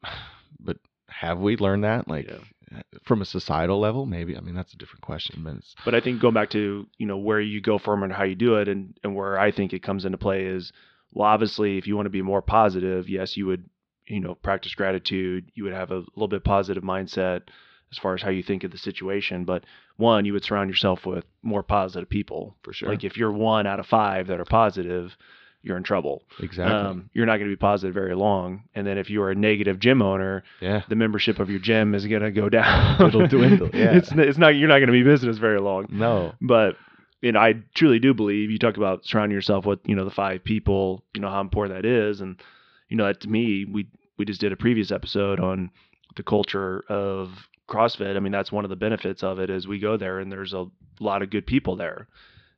[0.60, 2.08] but have we learned that?
[2.08, 2.82] Like Yeah.
[3.04, 4.36] from a societal level, maybe.
[4.36, 7.18] I mean, that's a different question, but But I think going back to you know
[7.18, 9.82] where you go from and how you do it, and and where I think it
[9.82, 10.72] comes into play is,
[11.12, 13.68] well, obviously, if you want to be more positive, yes, you would
[14.06, 15.50] you know practice gratitude.
[15.54, 17.42] You would have a little bit positive mindset
[17.92, 19.44] as far as how you think of the situation.
[19.44, 19.64] But
[19.96, 22.56] one, you would surround yourself with more positive people.
[22.62, 22.88] for sure.
[22.88, 25.16] Like if you're one out of five that are positive,
[25.62, 26.22] you're in trouble.
[26.38, 26.74] exactly.
[26.74, 28.64] Um, you're not going to be positive very long.
[28.74, 30.82] And then if you're a negative gym owner, yeah.
[30.88, 33.02] the membership of your gym is going to go down.
[33.06, 33.92] It'll dwindle, yeah.
[33.92, 35.86] It's it's not you're not going to be business very long.
[35.90, 36.32] No.
[36.40, 36.76] But
[37.20, 40.10] you know, I truly do believe you talk about surrounding yourself with you know the
[40.10, 41.04] five people.
[41.14, 42.40] You know how important that is, and
[42.88, 45.70] you know that to me, we we just did a previous episode on
[46.16, 47.30] the culture of
[47.70, 48.16] CrossFit.
[48.16, 50.52] I mean, that's one of the benefits of it is we go there and there's
[50.52, 50.66] a
[50.98, 52.08] lot of good people there,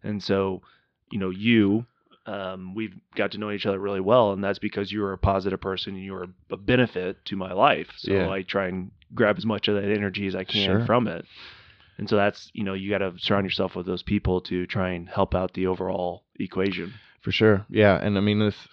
[0.03, 0.62] and so
[1.11, 1.87] you know you.
[2.25, 5.61] Um, we've got to know each other really well, and that's because you're a positive
[5.61, 7.88] person and you're a benefit to my life.
[7.96, 8.31] So Yeah.
[8.31, 10.87] I try and grab as much of that energy as I can Sure.
[10.87, 11.27] from it.
[11.98, 14.90] And so that's, you know, you got to surround yourself with those people to try
[14.90, 16.94] and help out the overall equation.
[17.22, 17.66] For sure.
[17.68, 17.98] Yeah.
[18.01, 18.68] And I mean, this,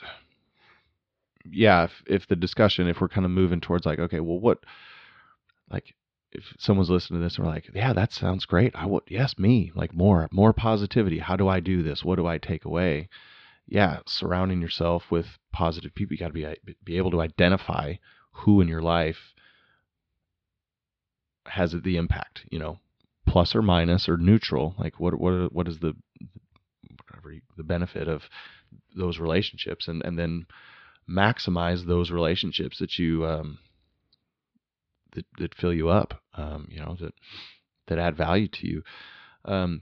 [1.49, 4.59] yeah, if, if the discussion, if we're kind of moving towards like, okay, well, what,
[5.71, 5.95] like,
[6.31, 8.75] if someone's listening to this and we're like, yeah, that sounds great.
[8.75, 11.19] I would, yes, me, like more, more positivity.
[11.19, 12.03] How do I do this?
[12.03, 13.09] What do I take away?
[13.67, 16.13] Yeah, surrounding yourself with positive people.
[16.13, 17.95] You got to be be able to identify
[18.31, 19.33] who in your life
[21.45, 22.41] has the impact.
[22.49, 22.79] You know,
[23.27, 24.73] plus or minus or neutral.
[24.79, 25.93] Like, what what what is the
[27.07, 28.23] whatever the benefit of
[28.95, 30.47] those relationships, and and then
[31.07, 33.59] maximize those relationships that you um,
[35.13, 36.13] that that fill you up.
[36.35, 37.13] Um, you know that
[37.87, 38.83] that add value to you.
[39.45, 39.81] Um,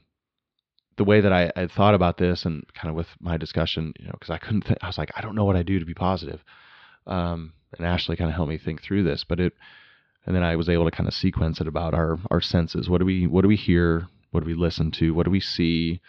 [0.97, 4.05] the way that I, I thought about this and kind of with my discussion, you
[4.05, 5.93] know, because I couldn't, I was like, I don't know what I do to be
[5.93, 6.43] positive.
[7.05, 9.53] Um, and Ashley kind of helped me think through this, but it,
[10.25, 12.89] and then I was able to kind of sequence it about our our senses.
[12.89, 14.07] What do we what do we hear?
[14.31, 15.13] What do we listen to?
[15.13, 16.01] What do we see?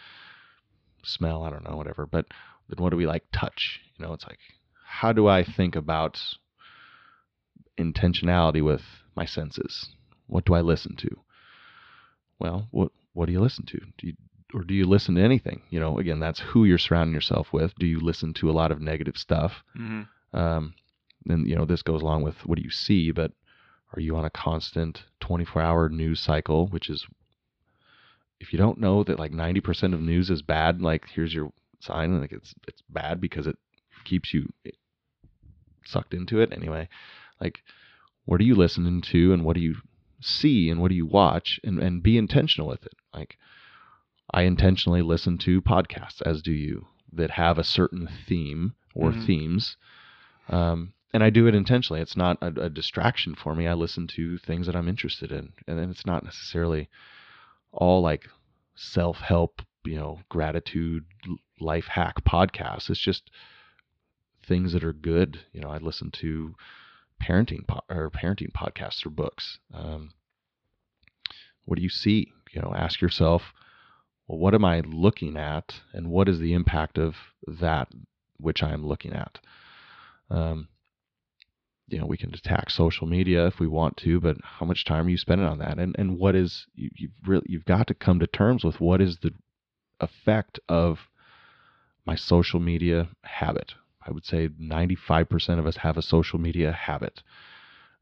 [1.03, 1.43] Smell?
[1.43, 2.05] I don't know, whatever.
[2.05, 2.25] But
[2.67, 3.79] then what do we like touch?
[3.97, 4.39] You know, it's like
[4.85, 6.19] how do I think about
[7.79, 8.81] intentionality with
[9.15, 9.89] my senses?
[10.27, 11.09] What do I listen to?
[12.39, 13.79] Well, what what do you listen to?
[13.97, 14.13] Do you
[14.53, 15.61] or do you listen to anything?
[15.69, 17.73] You know, again, that's who you're surrounding yourself with.
[17.75, 19.63] Do you listen to a lot of negative stuff?
[19.77, 20.37] Mm-hmm.
[20.37, 20.73] Um,
[21.27, 23.31] and you know, this goes along with what do you see, but
[23.95, 27.05] are you on a constant 24 hour news cycle, which is
[28.39, 32.19] if you don't know that like 90% of news is bad, like here's your sign,
[32.21, 33.57] like it's it's bad because it
[34.05, 34.51] keeps you
[35.85, 36.87] sucked into it anyway.
[37.39, 37.63] Like
[38.25, 39.75] what are you listening to and what do you
[40.21, 42.93] see and what do you watch and and be intentional with it.
[43.13, 43.37] Like
[44.31, 49.25] I intentionally listen to podcasts as do you that have a certain theme or Mhm.
[49.25, 49.77] themes.
[50.49, 52.01] Um, and I do it intentionally.
[52.01, 53.65] It's not a, a distraction for me.
[53.67, 56.89] I listen to things that I'm interested in, and then it's not necessarily
[57.71, 58.29] all like
[58.75, 61.05] self-help, you know, gratitude,
[61.59, 62.89] life hack podcasts.
[62.89, 63.31] It's just
[64.45, 65.39] things that are good.
[65.53, 66.55] You know, I listen to
[67.21, 69.59] parenting po- or parenting podcasts or books.
[69.73, 70.11] Um,
[71.65, 72.31] what do you see?
[72.51, 73.53] You know, ask yourself,
[74.27, 77.15] well, what am I looking at, and what is the impact of
[77.47, 77.87] that
[78.37, 79.39] which I'm looking at?
[80.29, 80.67] Um,
[81.87, 85.07] you know, we can attack social media if we want to, but how much time
[85.07, 85.79] are you spending on that?
[85.79, 89.01] And and what is you, you've really you've got to come to terms with what
[89.01, 89.31] is the
[89.99, 90.99] effect of
[92.05, 93.73] my social media habit.
[94.09, 97.21] I would say 95% of us have a social media habit.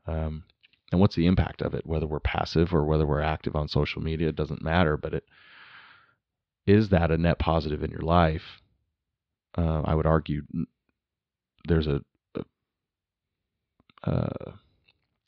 [0.05, 0.43] Um,
[0.91, 1.85] and what's the impact of it?
[1.85, 4.95] Whether we're passive or whether we're active on social media, it doesn't matter.
[4.95, 5.25] But it
[6.65, 8.61] is that a net positive in your life?
[9.57, 10.43] Uh, I would argue
[11.67, 12.01] there's a,
[12.35, 14.51] a uh,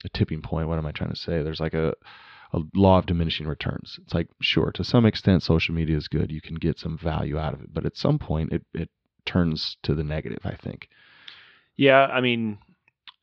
[0.06, 0.70] a tipping point.
[0.70, 1.44] What am I trying to say?
[1.44, 1.94] There's like a
[2.54, 4.00] a law of diminishing returns.
[4.02, 6.32] It's like sure, to some extent, social media is good.
[6.32, 8.90] You can get some value out of it, but at some point, it it
[9.30, 10.40] turns to the negative.
[10.44, 10.90] I think.
[11.78, 12.58] Yeah, I mean,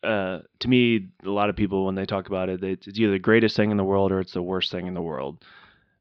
[0.03, 3.13] uh, to me, a lot of people when they talk about it, it's, it's either
[3.13, 5.45] the greatest thing in the world or it's the worst thing in the world.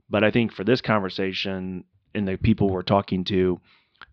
[0.10, 3.60] But I think for this conversation and the people we're talking to,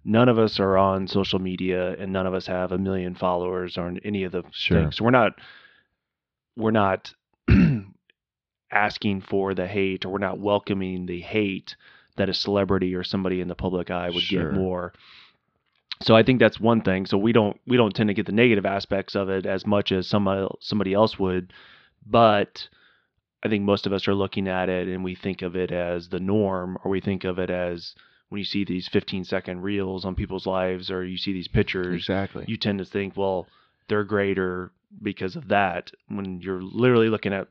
[0.05, 3.78] none of us are on social media and none of us have a million followers
[3.78, 4.81] or any of the Sure.
[4.83, 4.96] things.
[4.96, 5.33] So we're not
[6.57, 7.14] we're not
[8.72, 11.76] asking for the hate or we're not welcoming the hate
[12.16, 14.48] that a celebrity or somebody in the public eye would Sure.
[14.50, 14.92] get more.
[16.00, 17.07] So I think that's one thing.
[17.07, 19.92] So we don't we don't tend to get the negative aspects of it as much
[19.92, 21.52] as somebody somebody else would,
[22.07, 22.68] but
[23.44, 26.09] I think most of us are looking at it and we think of it as
[26.09, 27.94] the norm or we think of it as
[28.28, 31.96] when you see these 15 second reels on people's lives or you see these pictures,
[31.96, 32.44] Exactly.
[32.48, 33.46] you tend to think, well,
[33.88, 34.70] they're greater
[35.02, 35.90] because of that.
[36.09, 37.48] When you're literally looking at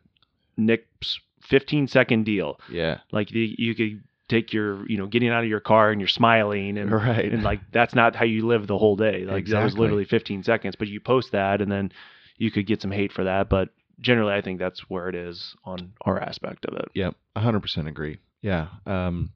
[0.57, 2.99] Nick's 15 second deal, yeah.
[3.11, 4.01] like the, you could
[4.31, 7.31] take your, you know, getting out of your car and you're smiling and Right.
[7.31, 9.25] and like that's not how you live the whole day.
[9.25, 11.91] Like that was literally 15 seconds, but you post that and then
[12.37, 13.49] you could get some hate for that.
[13.49, 16.89] But generally, I think that's where it is on our aspect of it.
[16.95, 17.15] Yep.
[17.37, 18.17] hundred percent agree.
[18.41, 18.67] Yeah.
[18.87, 19.31] Um.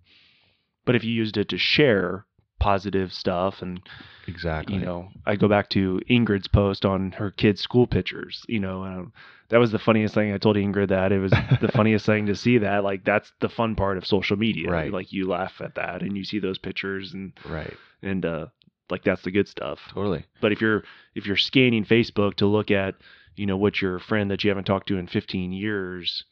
[0.86, 2.26] But if you used it to share
[2.60, 3.82] positive stuff and
[4.28, 4.76] Exactly.
[4.76, 8.84] you know i go back to ingrid's post on her kids school pictures you know
[8.84, 9.14] um,
[9.50, 12.36] that was the funniest thing i told ingrid that it was the funniest thing to
[12.36, 14.92] see that like that's the fun part of social media Right.
[14.92, 17.78] like you laugh at that and you see those pictures and Right.
[18.02, 18.48] and uh
[18.90, 20.26] like that's the good stuff Totally.
[20.42, 22.96] but if you're if you're scanning facebook to look at
[23.36, 26.24] you know what your friend that you haven't talked to in 15 years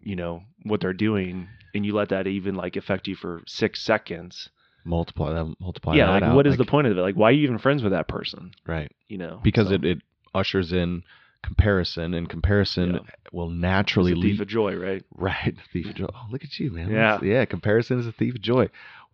[0.00, 3.80] you know what they're doing and you let that even like affect you for six
[3.82, 4.48] seconds
[4.88, 5.54] Multiply that.
[5.60, 5.94] Multiply.
[5.96, 7.58] yeah that like out, what is the point of it like why are you even
[7.58, 8.90] friends with that person Right.
[9.08, 9.98] you know Because So, it, it
[10.34, 11.02] ushers in
[11.42, 13.00] comparison, and comparison Yeah.
[13.32, 14.40] will it's naturally a thief lead.
[14.40, 15.54] of joy right Right.
[15.72, 16.06] Thief of joy.
[16.12, 16.90] Oh, look at you, man.
[16.90, 17.12] Yeah.
[17.12, 17.44] That's- yeah.
[17.44, 18.68] Comparison is a thief of joy,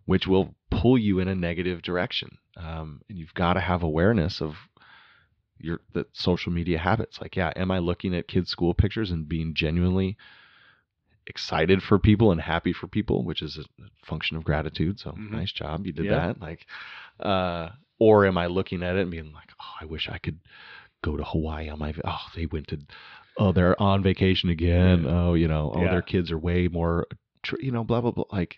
[0.05, 2.37] which will pull you in a negative direction.
[2.57, 4.55] Um, and you've got to have awareness of
[5.59, 7.19] your the social media habits.
[7.21, 10.17] Like, yeah, am I looking at kids' school pictures and being genuinely
[11.27, 14.99] excited for people and happy for people, which is a function of gratitude.
[14.99, 15.31] So Mhm.
[15.31, 16.27] nice job, you did Yeah.
[16.27, 16.41] that.
[16.41, 16.65] Like,
[17.19, 20.39] uh, or am I looking at it and being like, oh, I wish I could
[21.01, 21.93] go to Hawaii on my.
[22.03, 22.79] Oh, they went to.
[23.37, 25.03] Oh, they're on vacation again.
[25.03, 25.09] Yeah.
[25.11, 25.91] Oh, you know, oh, Yeah.
[25.91, 27.07] their kids are way more.
[27.59, 28.25] You know, blah blah blah.
[28.31, 28.57] Like,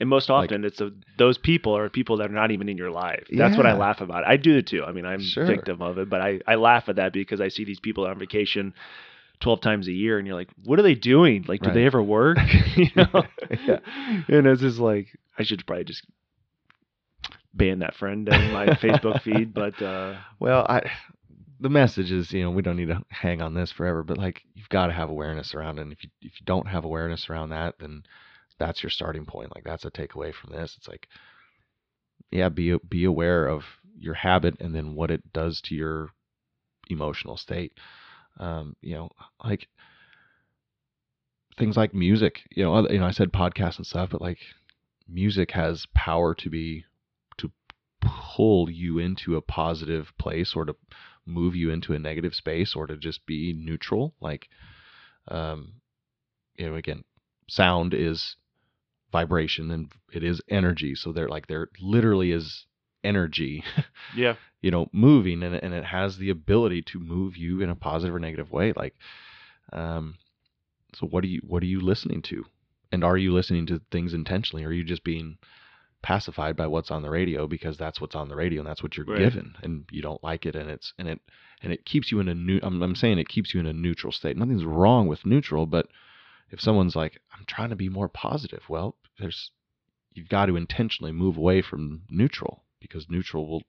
[0.00, 2.76] and most Like- often it's a, those people are people that are not even in
[2.76, 5.46] your life that's what i laugh about i do it too i mean i'm Sure.
[5.46, 8.18] victim of it but I, I laugh at that because i see these people on
[8.18, 8.74] vacation
[9.40, 11.74] 12 times a year and you're like what are they doing like do Right.
[11.74, 12.38] they ever work
[12.76, 13.24] you know
[13.66, 13.78] Yeah.
[14.28, 16.04] and it's just like i should probably just
[17.54, 20.90] ban that friend in my facebook feed but uh well, I.
[21.58, 24.42] The message is, you know, we don't need to hang on this forever, but like
[24.54, 25.82] you've got to have awareness around it.
[25.82, 28.02] And if you if you don't have awareness around that, then
[28.58, 29.54] that's your starting point.
[29.54, 30.74] Like that's a takeaway from this.
[30.76, 31.08] It's like,
[32.30, 33.62] yeah, be be aware of
[33.98, 36.10] your habit and then what it does to your
[36.90, 37.72] emotional state.
[38.38, 39.10] Um, you know,
[39.42, 39.68] like
[41.58, 42.42] things like music.
[42.50, 44.38] You know, you know, I said podcasts and stuff, but like
[45.08, 46.84] music has power to be
[47.38, 47.50] to
[48.00, 50.76] pull you into a positive place or to
[51.24, 54.14] move you into a negative space or to just be neutral.
[54.20, 54.48] Like,
[55.28, 55.74] um,
[56.56, 57.04] you know, again,
[57.48, 58.36] sound is
[59.12, 60.94] vibration and it is energy.
[60.94, 62.66] So there, like, there literally is
[63.02, 63.64] energy,
[64.16, 64.34] yeah
[64.66, 68.14] you know, moving and, and it has the ability to move you in a positive
[68.16, 68.72] or negative way.
[68.74, 68.94] Like,
[69.72, 70.16] um,
[70.92, 72.44] so what are you, what are you listening to?
[72.90, 74.64] And are you listening to things intentionally?
[74.64, 75.38] Or are you just being
[76.02, 78.96] pacified by what's on the radio because that's what's on the radio and that's what
[78.96, 79.18] you're Right.
[79.18, 81.20] given and you don't like it and it's and it
[81.62, 83.72] and it keeps you in a new I'm, I'm saying it keeps you in a
[83.72, 85.86] neutral state nothing's wrong with neutral but
[86.50, 89.50] if someone's like i'm trying to be more positive well there's
[90.12, 93.62] you've got to intentionally move away from neutral because neutral will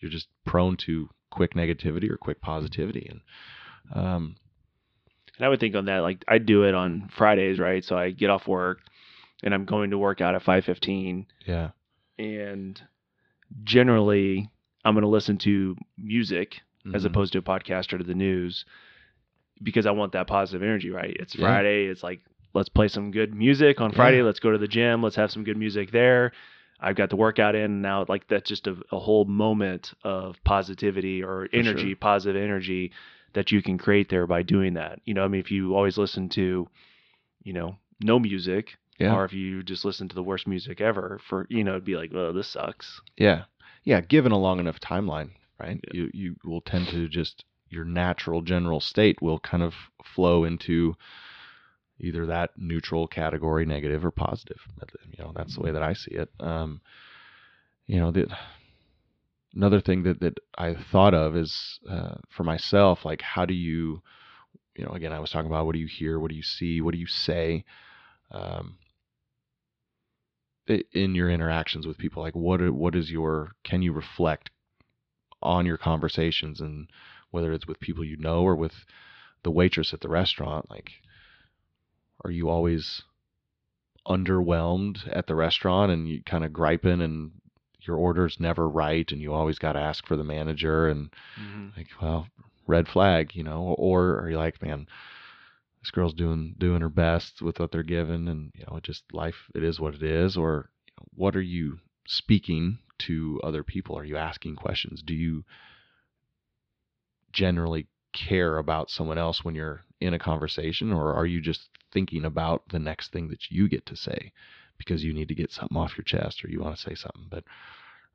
[0.00, 3.20] you're just prone to quick negativity or quick positivity and
[3.94, 4.36] um
[5.36, 7.84] And I would think on that, like I do it on Fridays, right?
[7.84, 8.80] So I get off work
[9.42, 11.70] and I'm going to work out at 5:15, yeah
[12.18, 12.80] and
[13.64, 14.50] generally
[14.84, 16.60] I'm going to listen to music
[16.94, 17.06] as Mhm.
[17.06, 18.64] opposed to a podcast or to the news
[19.62, 21.14] because I want that positive energy, right?
[21.18, 21.46] It's Yeah.
[21.46, 21.86] Friday.
[21.86, 22.20] It's like
[22.54, 24.18] let's play some good music on Friday.
[24.18, 24.24] Yeah.
[24.24, 25.02] Let's go to the gym.
[25.02, 26.32] Let's have some good music there.
[26.80, 28.04] I've got the workout in now.
[28.08, 31.96] Like that's just a, a whole moment of positivity or energy, sure.
[31.96, 32.92] positive energy
[33.34, 35.00] that you can create there by doing that.
[35.04, 36.68] You know, I mean, if you always listen to,
[37.42, 41.20] you know, no music, yeah or if you just listen to the worst music ever,
[41.28, 43.00] for you know, it'd be like, oh, this sucks.
[43.16, 43.44] Yeah,
[43.84, 44.00] yeah.
[44.00, 45.80] Given a long enough timeline, right?
[45.88, 46.02] Yeah.
[46.02, 50.96] You you will tend to just your natural general state will kind of flow into
[52.00, 54.58] either that neutral category, negative or positive.
[55.16, 56.30] You know, that's the way that I see it.
[56.40, 56.80] Um,
[57.86, 58.26] you know, the,
[59.54, 64.02] another thing that that I thought of is uh, for myself, like how do you,
[64.76, 66.80] you know, again, I was talking about what do you hear, what do you see,
[66.80, 67.64] what do you say.
[68.30, 68.78] Um,
[70.92, 74.50] in your interactions with people like what what is your can you reflect
[75.42, 76.88] on your conversations and
[77.30, 78.84] whether it's with people you know or with
[79.42, 80.90] the waitress at the restaurant like
[82.24, 83.02] are you always
[84.06, 87.32] underwhelmed at the restaurant and you kind of griping and
[87.80, 91.68] your order's never right and you always got to ask for the manager and mm-hmm.
[91.76, 92.26] like well
[92.66, 94.86] red flag you know or are you like man
[95.82, 99.02] this girl's doing doing her best with what they're given and you know it just
[99.12, 103.98] life it is what it is or you what are you speaking to other people?
[103.98, 105.02] Are you asking questions?
[105.02, 105.44] Do you
[107.32, 112.24] generally care about someone else when you're in a conversation, or are you just thinking
[112.24, 114.32] about the next thing that you get to say
[114.78, 117.26] because you need to get something off your chest or you want to say something?
[117.30, 117.44] But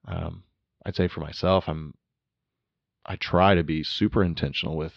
[0.07, 0.43] um,
[0.85, 1.93] I'd say for myself, I'm
[3.05, 4.93] I try to be super intentional with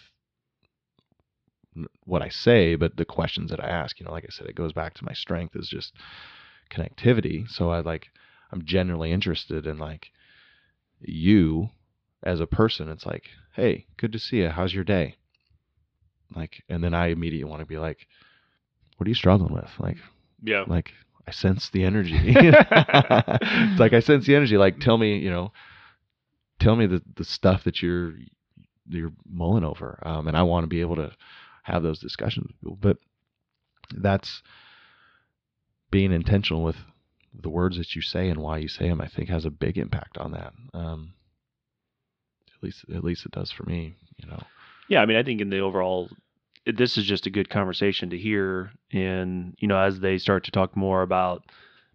[2.05, 4.55] what I say, but the questions that I ask, you know, like I said, it
[4.55, 5.93] goes back to my strength is just
[6.71, 7.49] connectivity.
[7.49, 8.09] So I like,
[8.51, 10.11] I'm generally interested in like
[11.01, 11.71] you
[12.23, 12.89] as a person.
[12.89, 13.25] It's like,
[13.55, 14.49] hey, good to see you.
[14.49, 15.18] How's your day?
[16.35, 18.07] Like, and then I immediately want to be like,
[18.97, 19.71] what are you struggling with?
[19.79, 19.97] Like,
[20.43, 20.65] Yeah.
[20.67, 20.93] like
[21.27, 22.17] I sense the energy.
[22.19, 24.57] it's like I sense the energy.
[24.57, 25.53] Like, tell me, you know,
[26.59, 28.15] tell me the the stuff that you're
[28.89, 31.13] you're mulling over, um, and I want to be able to
[31.65, 32.79] have those discussions with people.
[32.81, 32.97] But
[33.95, 34.43] that's
[35.91, 36.77] being intentional with
[37.35, 39.01] the words that you say and why you say them.
[39.01, 40.53] I think has a big impact on that.
[40.75, 41.13] Um,
[42.57, 43.95] at least, at least it does for me.
[44.17, 44.43] You know.
[44.89, 46.09] Yeah, I mean, I think in the overall,
[46.67, 48.73] this is just a good conversation to hear.
[48.93, 51.45] And, you know, as they start to talk more about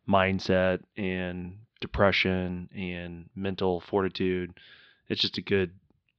[0.07, 4.53] mindset and depression and mental fortitude,
[5.09, 5.71] it's just a good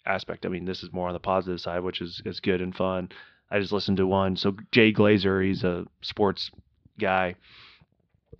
[0.07, 0.45] aspect.
[0.45, 3.09] I mean, this is more on the positive side, which is, is good and fun.
[3.51, 4.37] I just listened to one.
[4.37, 6.51] So, Jay Glazer, he's a sports
[6.99, 7.37] guy.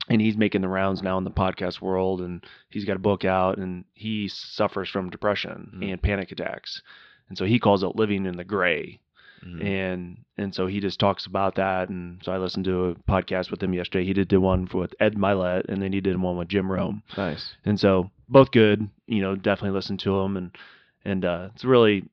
[0.09, 3.25] And he's making the rounds now in the podcast world, and he's got a book
[3.25, 5.93] out, and he suffers from depression Mm.
[5.93, 6.83] and panic attacks
[7.29, 8.99] and so he calls it living in the gray
[9.45, 9.63] Mm.
[9.63, 13.51] and and so he just talks about that and so i listened to a podcast
[13.51, 16.19] with him yesterday he did, did one for, with Ed Mylett and then he did
[16.19, 17.55] one with jim rome nice.
[17.67, 20.57] and so both good you know definitely listen to him and
[21.05, 22.09] and uh, it's a really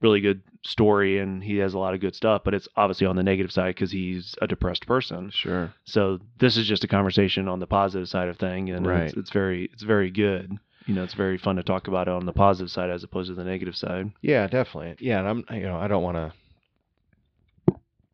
[0.00, 3.16] really good story and he has a lot of good stuff but it's obviously on
[3.16, 5.74] the negative side because he's a depressed person Sure.
[5.84, 9.02] so this is just a conversation on the positive side of thing and Right.
[9.08, 12.14] it's, it's very it's very good you know it's very fun to talk about it
[12.14, 14.96] on the positive side as opposed to the negative side Yeah, definitely.
[14.98, 16.32] Yeah, and I'm you know I don't want to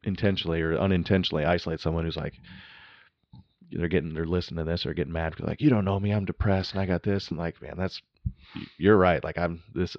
[0.03, 2.35] intentionally or unintentionally isolate someone who's like
[3.73, 6.13] they're getting they're listening to this or getting mad because like you don't know me
[6.13, 8.01] I'm depressed and I got this and like man that's
[8.79, 9.97] you're right like I'm this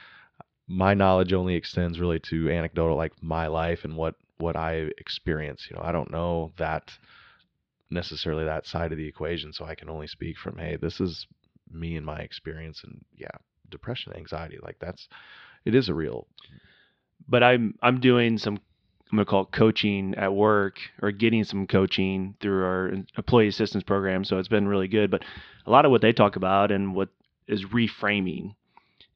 [0.68, 5.66] my knowledge only extends really to anecdotal like my life and what what I experience
[5.70, 6.90] you know I don't know that
[7.90, 11.26] necessarily that side of the equation so I can only speak from hey this is
[11.72, 13.28] me and my experience and yeah
[13.70, 15.08] depression anxiety like that's
[15.64, 16.26] it is a real
[17.28, 18.58] but I'm I'm doing some
[19.10, 23.82] I'm gonna call it coaching at work or getting some coaching through our employee assistance
[23.82, 24.24] program.
[24.24, 25.10] So it's been really good.
[25.10, 25.24] But
[25.66, 27.08] a lot of what they talk about and what
[27.48, 28.54] is reframing,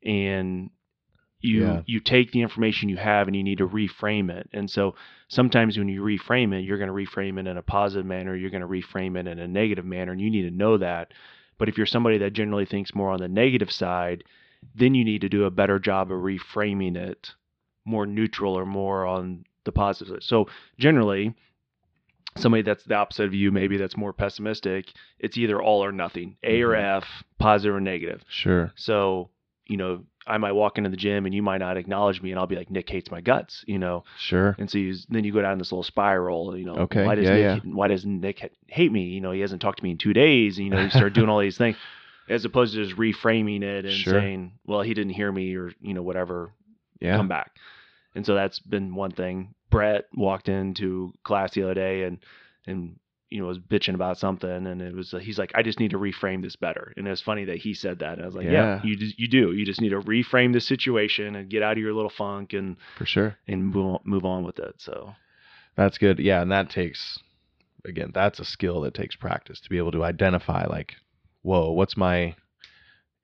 [0.05, 0.71] and
[1.41, 1.83] you Yeah.
[1.87, 4.49] you take the information you have and you need to reframe it.
[4.53, 4.97] And so
[5.29, 8.35] sometimes when you reframe it, you're going to reframe it in a positive manner.
[8.35, 11.13] You're going to reframe it in a negative manner, and you need to know that.
[11.59, 14.25] But if you're somebody that generally thinks more on the negative side,
[14.75, 17.33] then you need to do a better job of reframing it
[17.85, 20.23] more neutral or more on the positive side.
[20.23, 21.35] So generally,
[22.37, 26.37] somebody that's the opposite of you, maybe that's more pessimistic, it's either all or nothing,
[26.43, 26.97] A or Mhm.
[26.99, 28.25] F, positive or negative.
[28.29, 29.31] sure So,
[29.67, 32.39] you know, I might walk into the gym and you might not acknowledge me and
[32.41, 34.05] I'll be like, Nick hates my guts, you know?
[34.19, 37.15] sure And so you, then you go down this little spiral, you know, Okay, why
[37.15, 39.03] does yeah, Nick, why does Nick hate me?
[39.05, 40.57] You know, he hasn't talked to me in two days.
[40.57, 41.77] And, you know, you start doing all these things
[42.29, 44.21] as opposed to just reframing it and Sure.
[44.21, 46.53] saying, well, he didn't hear me or, you know, whatever
[47.01, 47.57] yeah come back.
[48.15, 49.55] And so that's been one thing.
[49.71, 52.19] Brett walked into class the other day and
[52.67, 52.97] and
[53.35, 55.91] you know was bitching about something and it was uh, he's like I just need
[55.91, 56.93] to reframe this better.
[56.97, 58.13] And it was funny that he said that.
[58.13, 58.81] And I was like, yeah, Yeah.
[58.85, 59.53] you just, you do.
[59.53, 62.77] You just need to reframe the situation and get out of your little funk and
[62.97, 64.77] for sure and move on, move on with it.
[64.79, 65.15] So
[65.75, 67.19] that's good yeah and that takes
[67.85, 70.95] again that's a skill that takes practice to be able to identify like
[71.43, 72.37] whoa what's my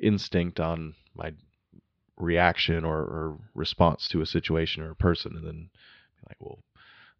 [0.00, 1.32] instinct on my
[2.16, 5.70] reaction or, or response to a situation or a person and then
[6.28, 6.58] like well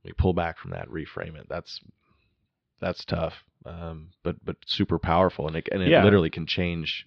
[0.03, 1.81] let me pull back from that reframe it that's
[2.81, 3.35] that's tough
[3.67, 6.03] um, but but super powerful and it, and it Yeah.
[6.03, 7.07] literally can change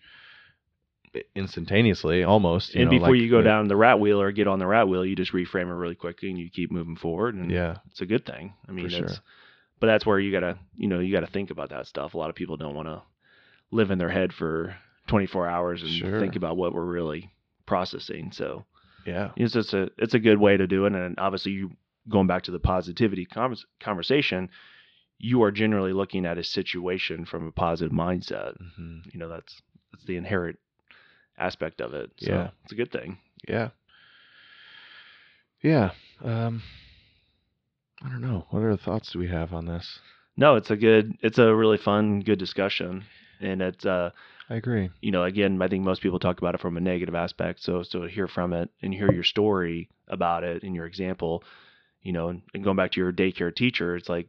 [1.35, 4.47] instantaneously almost you and know, before like you go down the rat wheel or get
[4.47, 7.35] on the rat wheel, you just reframe it really quickly and you keep moving forward.
[7.35, 8.53] And yeah it's a good thing.
[8.67, 9.07] I mean, sure.
[9.79, 12.13] but that's where you gotta, you know, you gotta think about that stuff.
[12.13, 13.03] A lot of people don't want to
[13.71, 14.75] live in their head for
[15.07, 16.19] 24 hours and Sure.
[16.19, 17.31] think about what we're really
[17.65, 18.31] processing.
[18.31, 18.65] So
[19.05, 20.93] yeah it's just a, it's a good way to do it.
[20.93, 21.71] And obviously, you
[22.09, 24.49] going back to the positivity convers conversation,
[25.23, 28.55] you are generally looking at a situation from a positive mindset.
[28.75, 29.61] hmm You know, that's
[29.91, 30.59] that's the inherent
[31.37, 32.11] aspect of it.
[32.17, 32.49] So Yeah.
[32.63, 33.17] it's a good thing.
[33.47, 33.69] Yeah.
[35.61, 35.91] Yeah.
[36.23, 36.61] Um
[38.03, 38.45] I don't know.
[38.49, 39.99] What other thoughts do we have on this?
[40.35, 43.05] No, it's a good, it's a really fun, good discussion.
[43.41, 44.11] and it's uh
[44.49, 44.89] I agree.
[45.01, 47.61] you know again I think most people talk about it from a negative aspect.
[47.61, 51.43] So so to hear from it and hear your story about it and your example,
[52.01, 54.27] you know, and, and going back to your daycare teacher, it's like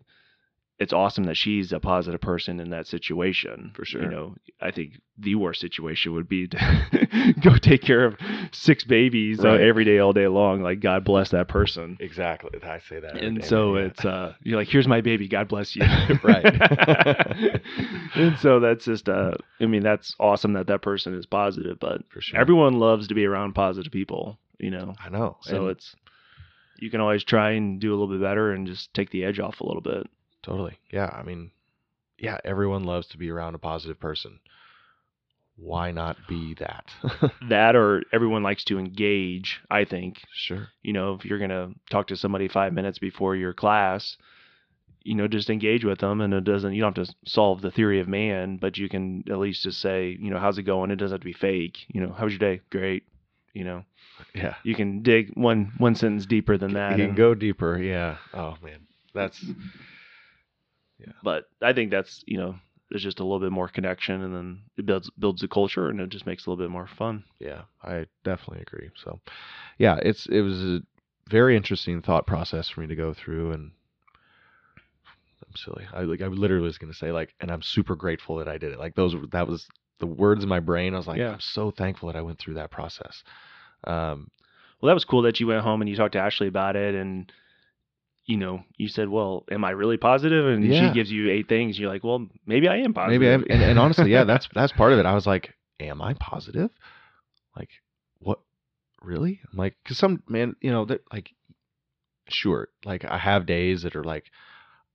[0.78, 3.72] it's awesome that she's a positive person in that situation.
[3.74, 4.02] For sure.
[4.02, 8.16] You know, I think the worst situation would be to go take care of
[8.50, 10.62] six babies uh, every day, all day long.
[10.62, 11.96] Like, God bless that person.
[12.00, 12.50] Exactly.
[12.62, 13.16] I say that.
[13.16, 13.84] And so yeah.
[13.84, 15.28] it's, uh, you're like, here's my baby.
[15.28, 15.82] God bless you.
[16.22, 16.44] Right.
[18.14, 22.02] and so that's just, uh, I mean, that's awesome that that person is positive, but
[22.08, 22.40] for sure.
[22.40, 24.94] everyone loves to be around positive people, you know?
[25.04, 25.36] I know.
[25.42, 25.94] So and it's,
[26.78, 29.38] you can always try and do a little bit better and just take the edge
[29.38, 30.06] off a little bit.
[30.44, 30.78] Totally.
[30.92, 31.10] Yeah.
[31.12, 31.50] I mean,
[32.18, 34.38] yeah, everyone loves to be around a positive person.
[35.56, 36.90] Why not be that?
[37.48, 40.66] that or everyone likes to engage i think sure.
[40.82, 44.16] you know if you're going to talk to somebody five minutes before your class
[45.04, 47.70] you know just engage with them and it doesn't you don't have to solve the
[47.70, 50.90] theory of man but you can at least just say you know how's it going
[50.90, 53.04] it doesn't have to be fake you know how was your day great
[53.52, 53.84] you know
[54.34, 54.54] Yeah.
[54.64, 57.78] you can dig one one sentence deeper than that You can and- go deeper.
[57.78, 58.16] Yeah.
[58.32, 58.80] Oh man,
[59.14, 59.44] that's
[61.22, 62.54] but i think that's you know
[62.90, 66.00] there's just a little bit more connection and then it builds builds a culture and
[66.00, 67.62] it just makes it a little bit more fun yeah.
[67.82, 68.90] I definitely agree.
[69.04, 69.20] So,
[69.78, 70.80] yeah, it's it was a
[71.28, 73.70] very interesting thought process for me to go through, and
[75.46, 75.86] I'm silly.
[75.92, 78.72] I like I literally was gonna say like, and I'm super grateful that I did
[78.72, 78.78] it.
[78.78, 79.68] Like those that was
[80.00, 80.94] the words in my brain.
[80.94, 81.32] I was like, Yeah.
[81.32, 83.22] I'm so thankful that I went through that process.
[83.84, 84.30] Um,
[84.80, 86.94] Well, that was cool that you went home and you talked to Ashley about it,
[86.94, 87.30] and
[88.26, 90.88] you know, you said, "Well, am I really positive?" And Yeah.
[90.88, 91.78] she gives you eight things.
[91.78, 94.72] You're like, "Well, maybe I am positive." Maybe I'm, and, and honestly, yeah, that's that's
[94.72, 95.06] part of it.
[95.06, 96.70] I was like, am I positive?
[97.56, 97.70] Like,
[98.18, 98.40] what?
[99.02, 99.40] Really?
[99.52, 101.30] I'm like, cause some man, you know, that like,
[102.28, 104.24] sure, like I have days that are like,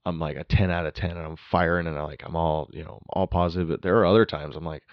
[0.06, 2.70] I'm like a ten out of ten, and I'm firing, and I like I'm all,
[2.74, 3.68] you know, all positive.
[3.70, 4.84] But there are other times I'm like,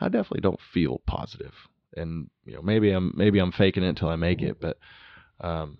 [0.00, 1.52] I definitely don't feel positive,
[1.94, 4.78] and you know, maybe I'm maybe I'm faking it until I make it, but
[5.40, 5.76] um.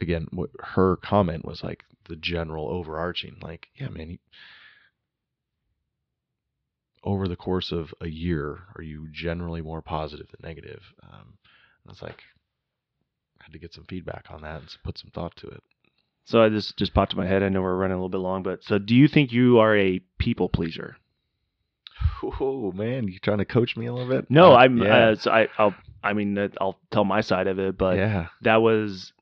[0.00, 4.18] Again, what her comment was like the general overarching, like, yeah, man, you,
[7.04, 10.82] over the course of a year are you generally more positive than negative?
[11.02, 11.34] Um,
[11.84, 12.22] and it's like
[13.40, 15.62] I had to get some feedback on that and put some thought to it.
[16.24, 17.42] so I just just popped in my head.
[17.42, 19.76] I know we're running a little bit long, but so do you think you are
[19.76, 20.96] a people pleaser?
[22.40, 24.30] Oh man, you trying to coach me a little bit?
[24.30, 24.78] No, Uh, I'm.
[24.78, 25.74] yeah, Uh, so I, I'll.
[26.02, 29.12] I mean, I'll tell my side of it, but yeah, that was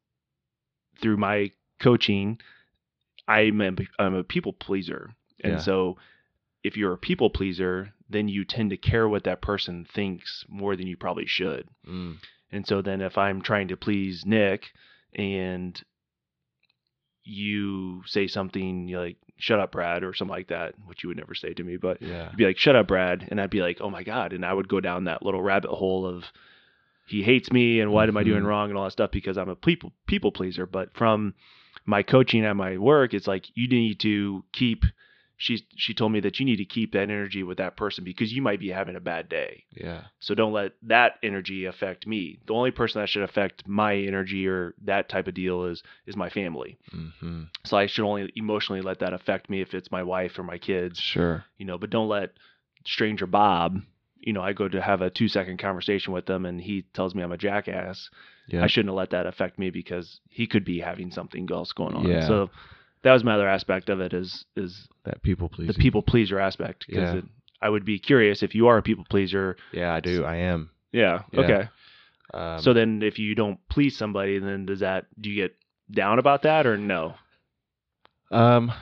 [1.00, 2.38] through my coaching.
[3.28, 5.10] I'm a, I'm a people pleaser,
[5.42, 5.58] and Yeah.
[5.58, 5.96] so
[6.62, 10.76] if you're a people pleaser, then you tend to care what that person thinks more
[10.76, 11.68] than you probably should.
[11.86, 12.16] mm,
[12.52, 14.70] And so then if I'm trying to please Nick
[15.14, 15.80] and
[17.24, 21.34] you say something like shut up Brad or something like that, which you would never
[21.34, 23.78] say to me, but yeah, you'd be like shut up Brad and I'd be like,
[23.80, 26.24] "Oh my god." And I would go down that little rabbit hole of
[27.06, 28.46] he hates me and what am I doing Mhm.
[28.46, 31.34] wrong and all that stuff because I'm a people people pleaser, but from
[31.84, 34.84] my coaching at my work, it's like you need to keep
[35.38, 38.32] she she told me that you need to keep that energy with that person because
[38.32, 39.64] you might be having a bad day.
[39.70, 42.38] yeah, So don't let that energy affect me.
[42.46, 46.16] The only person that should affect my energy or that type of deal is is
[46.16, 46.78] my family.
[46.90, 50.42] hmm So I should only emotionally let that affect me if it's my wife or
[50.42, 52.32] my kids, sure, you know, but don't let
[52.86, 53.82] stranger Bob,
[54.20, 57.14] you know, I go to have a 2 second conversation with them and he tells
[57.14, 58.10] me I'm a jackass.
[58.48, 61.72] yeah, I shouldn't have let that affect me because he could be having something else
[61.72, 62.06] going on.
[62.08, 62.26] Yeah.
[62.26, 62.50] So
[63.02, 65.72] that was my other aspect of it is is that people pleasing.
[65.72, 67.18] the people pleaser aspect because Yeah.
[67.18, 67.24] it,
[67.62, 69.56] I would be curious if you are a people pleaser.
[69.72, 70.24] Yeah, I do.
[70.24, 70.70] I am.
[70.92, 71.22] Yeah.
[71.32, 71.40] Yeah.
[71.40, 71.68] Okay.
[72.34, 75.56] Um, so then if you don't please somebody, then does that do you get
[75.90, 77.14] down about that or no?
[78.30, 78.72] Um,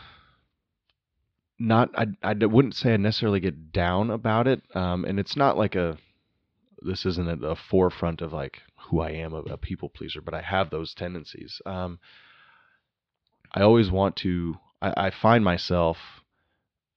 [1.59, 4.63] not I, I wouldn't say I necessarily get down about it.
[4.75, 5.99] Um, and it's not like a
[6.83, 10.35] this isn't at the forefront of like who I am a, a people pleaser, but
[10.35, 11.63] I have those tendencies.
[11.65, 11.99] Um,
[13.53, 14.57] I always want to.
[14.83, 15.97] I, I find myself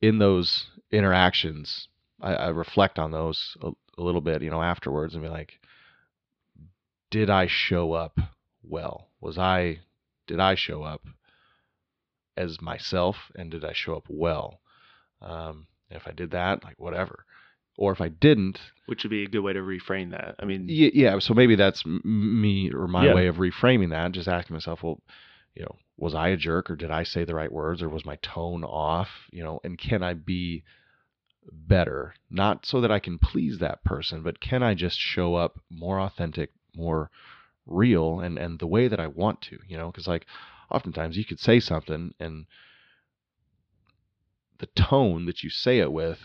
[0.02, 1.88] in those interactions.
[2.22, 5.60] I, I reflect on those a, a little bit, you know, afterwards, and be like,
[7.10, 8.20] did I show up
[8.64, 9.08] well?
[9.22, 9.80] Was I
[10.26, 11.04] did I show up
[12.38, 14.60] as myself and did I show up well?
[15.22, 17.26] Um, if I did that, like whatever.
[17.78, 20.36] Or if I didn't, Which would be a good way to reframe that.
[20.40, 22.02] I mean, yeah, yeah so maybe that's m-
[22.42, 23.14] me or my Yeah.
[23.14, 24.12] way of reframing that.
[24.14, 25.02] Just asking myself, well,
[25.56, 28.06] you know, was I a jerk or did I say the right words or was
[28.06, 29.10] my tone off?
[29.32, 30.64] You know, and can I be
[31.52, 32.14] better?
[32.30, 36.00] Not so that I can please that person, but can I just show up more
[36.00, 37.10] authentic, more
[37.66, 39.60] real, and and the way that I want to?
[39.68, 40.26] You know, because like
[40.72, 42.46] oftentimes you could say something and
[44.60, 46.20] the tone that you say it with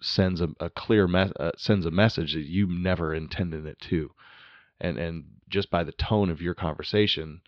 [0.00, 4.10] sends a, a clear me- uh, sends a message that you never intended it to,
[4.80, 7.42] and and just by the tone of your conversation,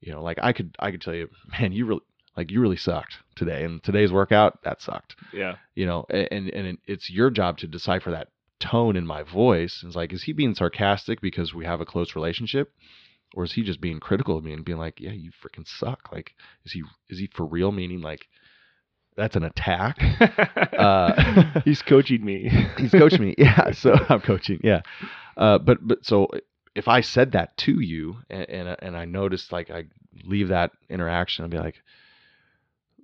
[0.00, 2.00] you know, like I could I could tell you, man, you really
[2.36, 5.56] like you really sucked today, and today's workout that sucked, Yeah.
[5.74, 8.28] you know, and and it's your job to decipher that
[8.60, 9.82] tone in my voice.
[9.86, 12.72] It's like, is he being sarcastic because we have a close relationship?
[13.34, 16.12] Or is he just being critical of me and being like, "Yeah, you freaking suck"?
[16.12, 17.72] Like, is he is he for real?
[17.72, 18.28] Meaning, like,
[19.16, 19.98] that's an attack.
[20.74, 22.48] Uh, He's coaching me.
[22.78, 23.34] He's coaching me.
[23.38, 24.60] Yeah, so I'm coaching.
[24.62, 24.82] Yeah,
[25.36, 26.28] uh, but but so
[26.74, 29.84] if I said that to you and and, and I noticed like I
[30.24, 31.76] leave that interaction, I'd be like,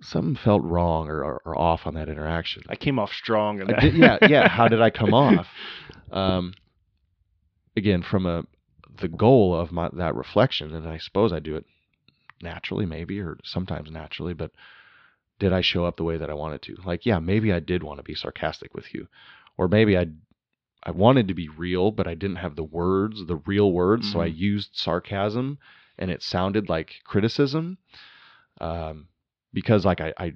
[0.02, 2.62] something felt wrong or, or, or off on that interaction.
[2.68, 3.58] I came off strong.
[3.58, 4.48] Did- yeah, yeah.
[4.48, 5.46] How did I come off?
[6.10, 6.54] Um,
[7.76, 8.44] again, from a
[9.00, 11.66] the goal of my that reflection, and I suppose I do it
[12.42, 14.52] naturally, maybe, or sometimes naturally, but
[15.38, 16.76] did I show up the way that I wanted to?
[16.84, 19.08] Like, yeah, maybe I did want to be sarcastic with you,
[19.56, 20.06] or maybe I
[20.84, 24.20] I wanted to be real, but I didn't have the words, the real words, so
[24.20, 24.34] I Mhm.
[24.50, 25.58] used sarcasm,
[25.98, 27.78] and it sounded like criticism,
[28.60, 29.08] um,
[29.52, 30.32] because like I I,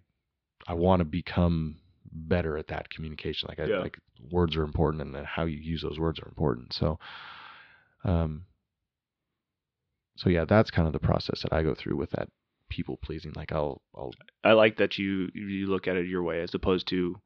[0.67, 1.79] I want to become
[2.13, 3.49] better at that communication.
[3.49, 3.79] Like I Yeah.
[3.79, 3.99] like
[4.31, 6.73] words are important, and then how you use those words are important.
[6.73, 6.99] So,
[8.05, 8.45] um,
[10.17, 12.29] so yeah, that's kind of the process that I go through with that
[12.71, 13.33] people pleasing.
[13.37, 14.13] Like I'll I'll
[14.43, 17.17] I like that you you look at it your way as opposed to,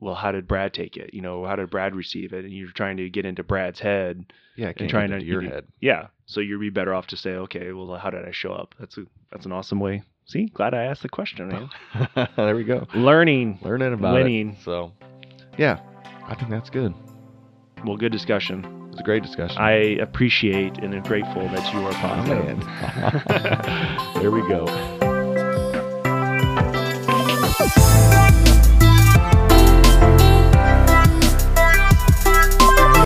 [0.00, 1.14] well, how did Brad take it?
[1.14, 2.44] You know, how did Brad receive it?
[2.44, 4.32] And you're trying to get into Brad's head.
[4.56, 5.66] yeah, can't trying get to- into your you- head.
[5.80, 6.06] Yeah.
[6.26, 8.74] So you'd be better off to say, okay, well, how did I show up?
[8.80, 10.02] That's a that's an awesome way.
[10.24, 12.28] See, glad I asked the question, man.
[12.36, 12.86] there we go.
[12.94, 13.58] Learning.
[13.62, 14.50] Learning about Winning.
[14.50, 14.62] it.
[14.64, 14.92] So,
[15.58, 15.80] yeah,
[16.26, 16.94] I think that's good.
[17.84, 18.62] Well, good discussion.
[18.92, 19.56] It was a great discussion.
[19.56, 19.70] I
[20.02, 22.58] appreciate and am grateful that you are Oh, positive.
[22.58, 24.20] man.
[24.20, 24.66] there we go.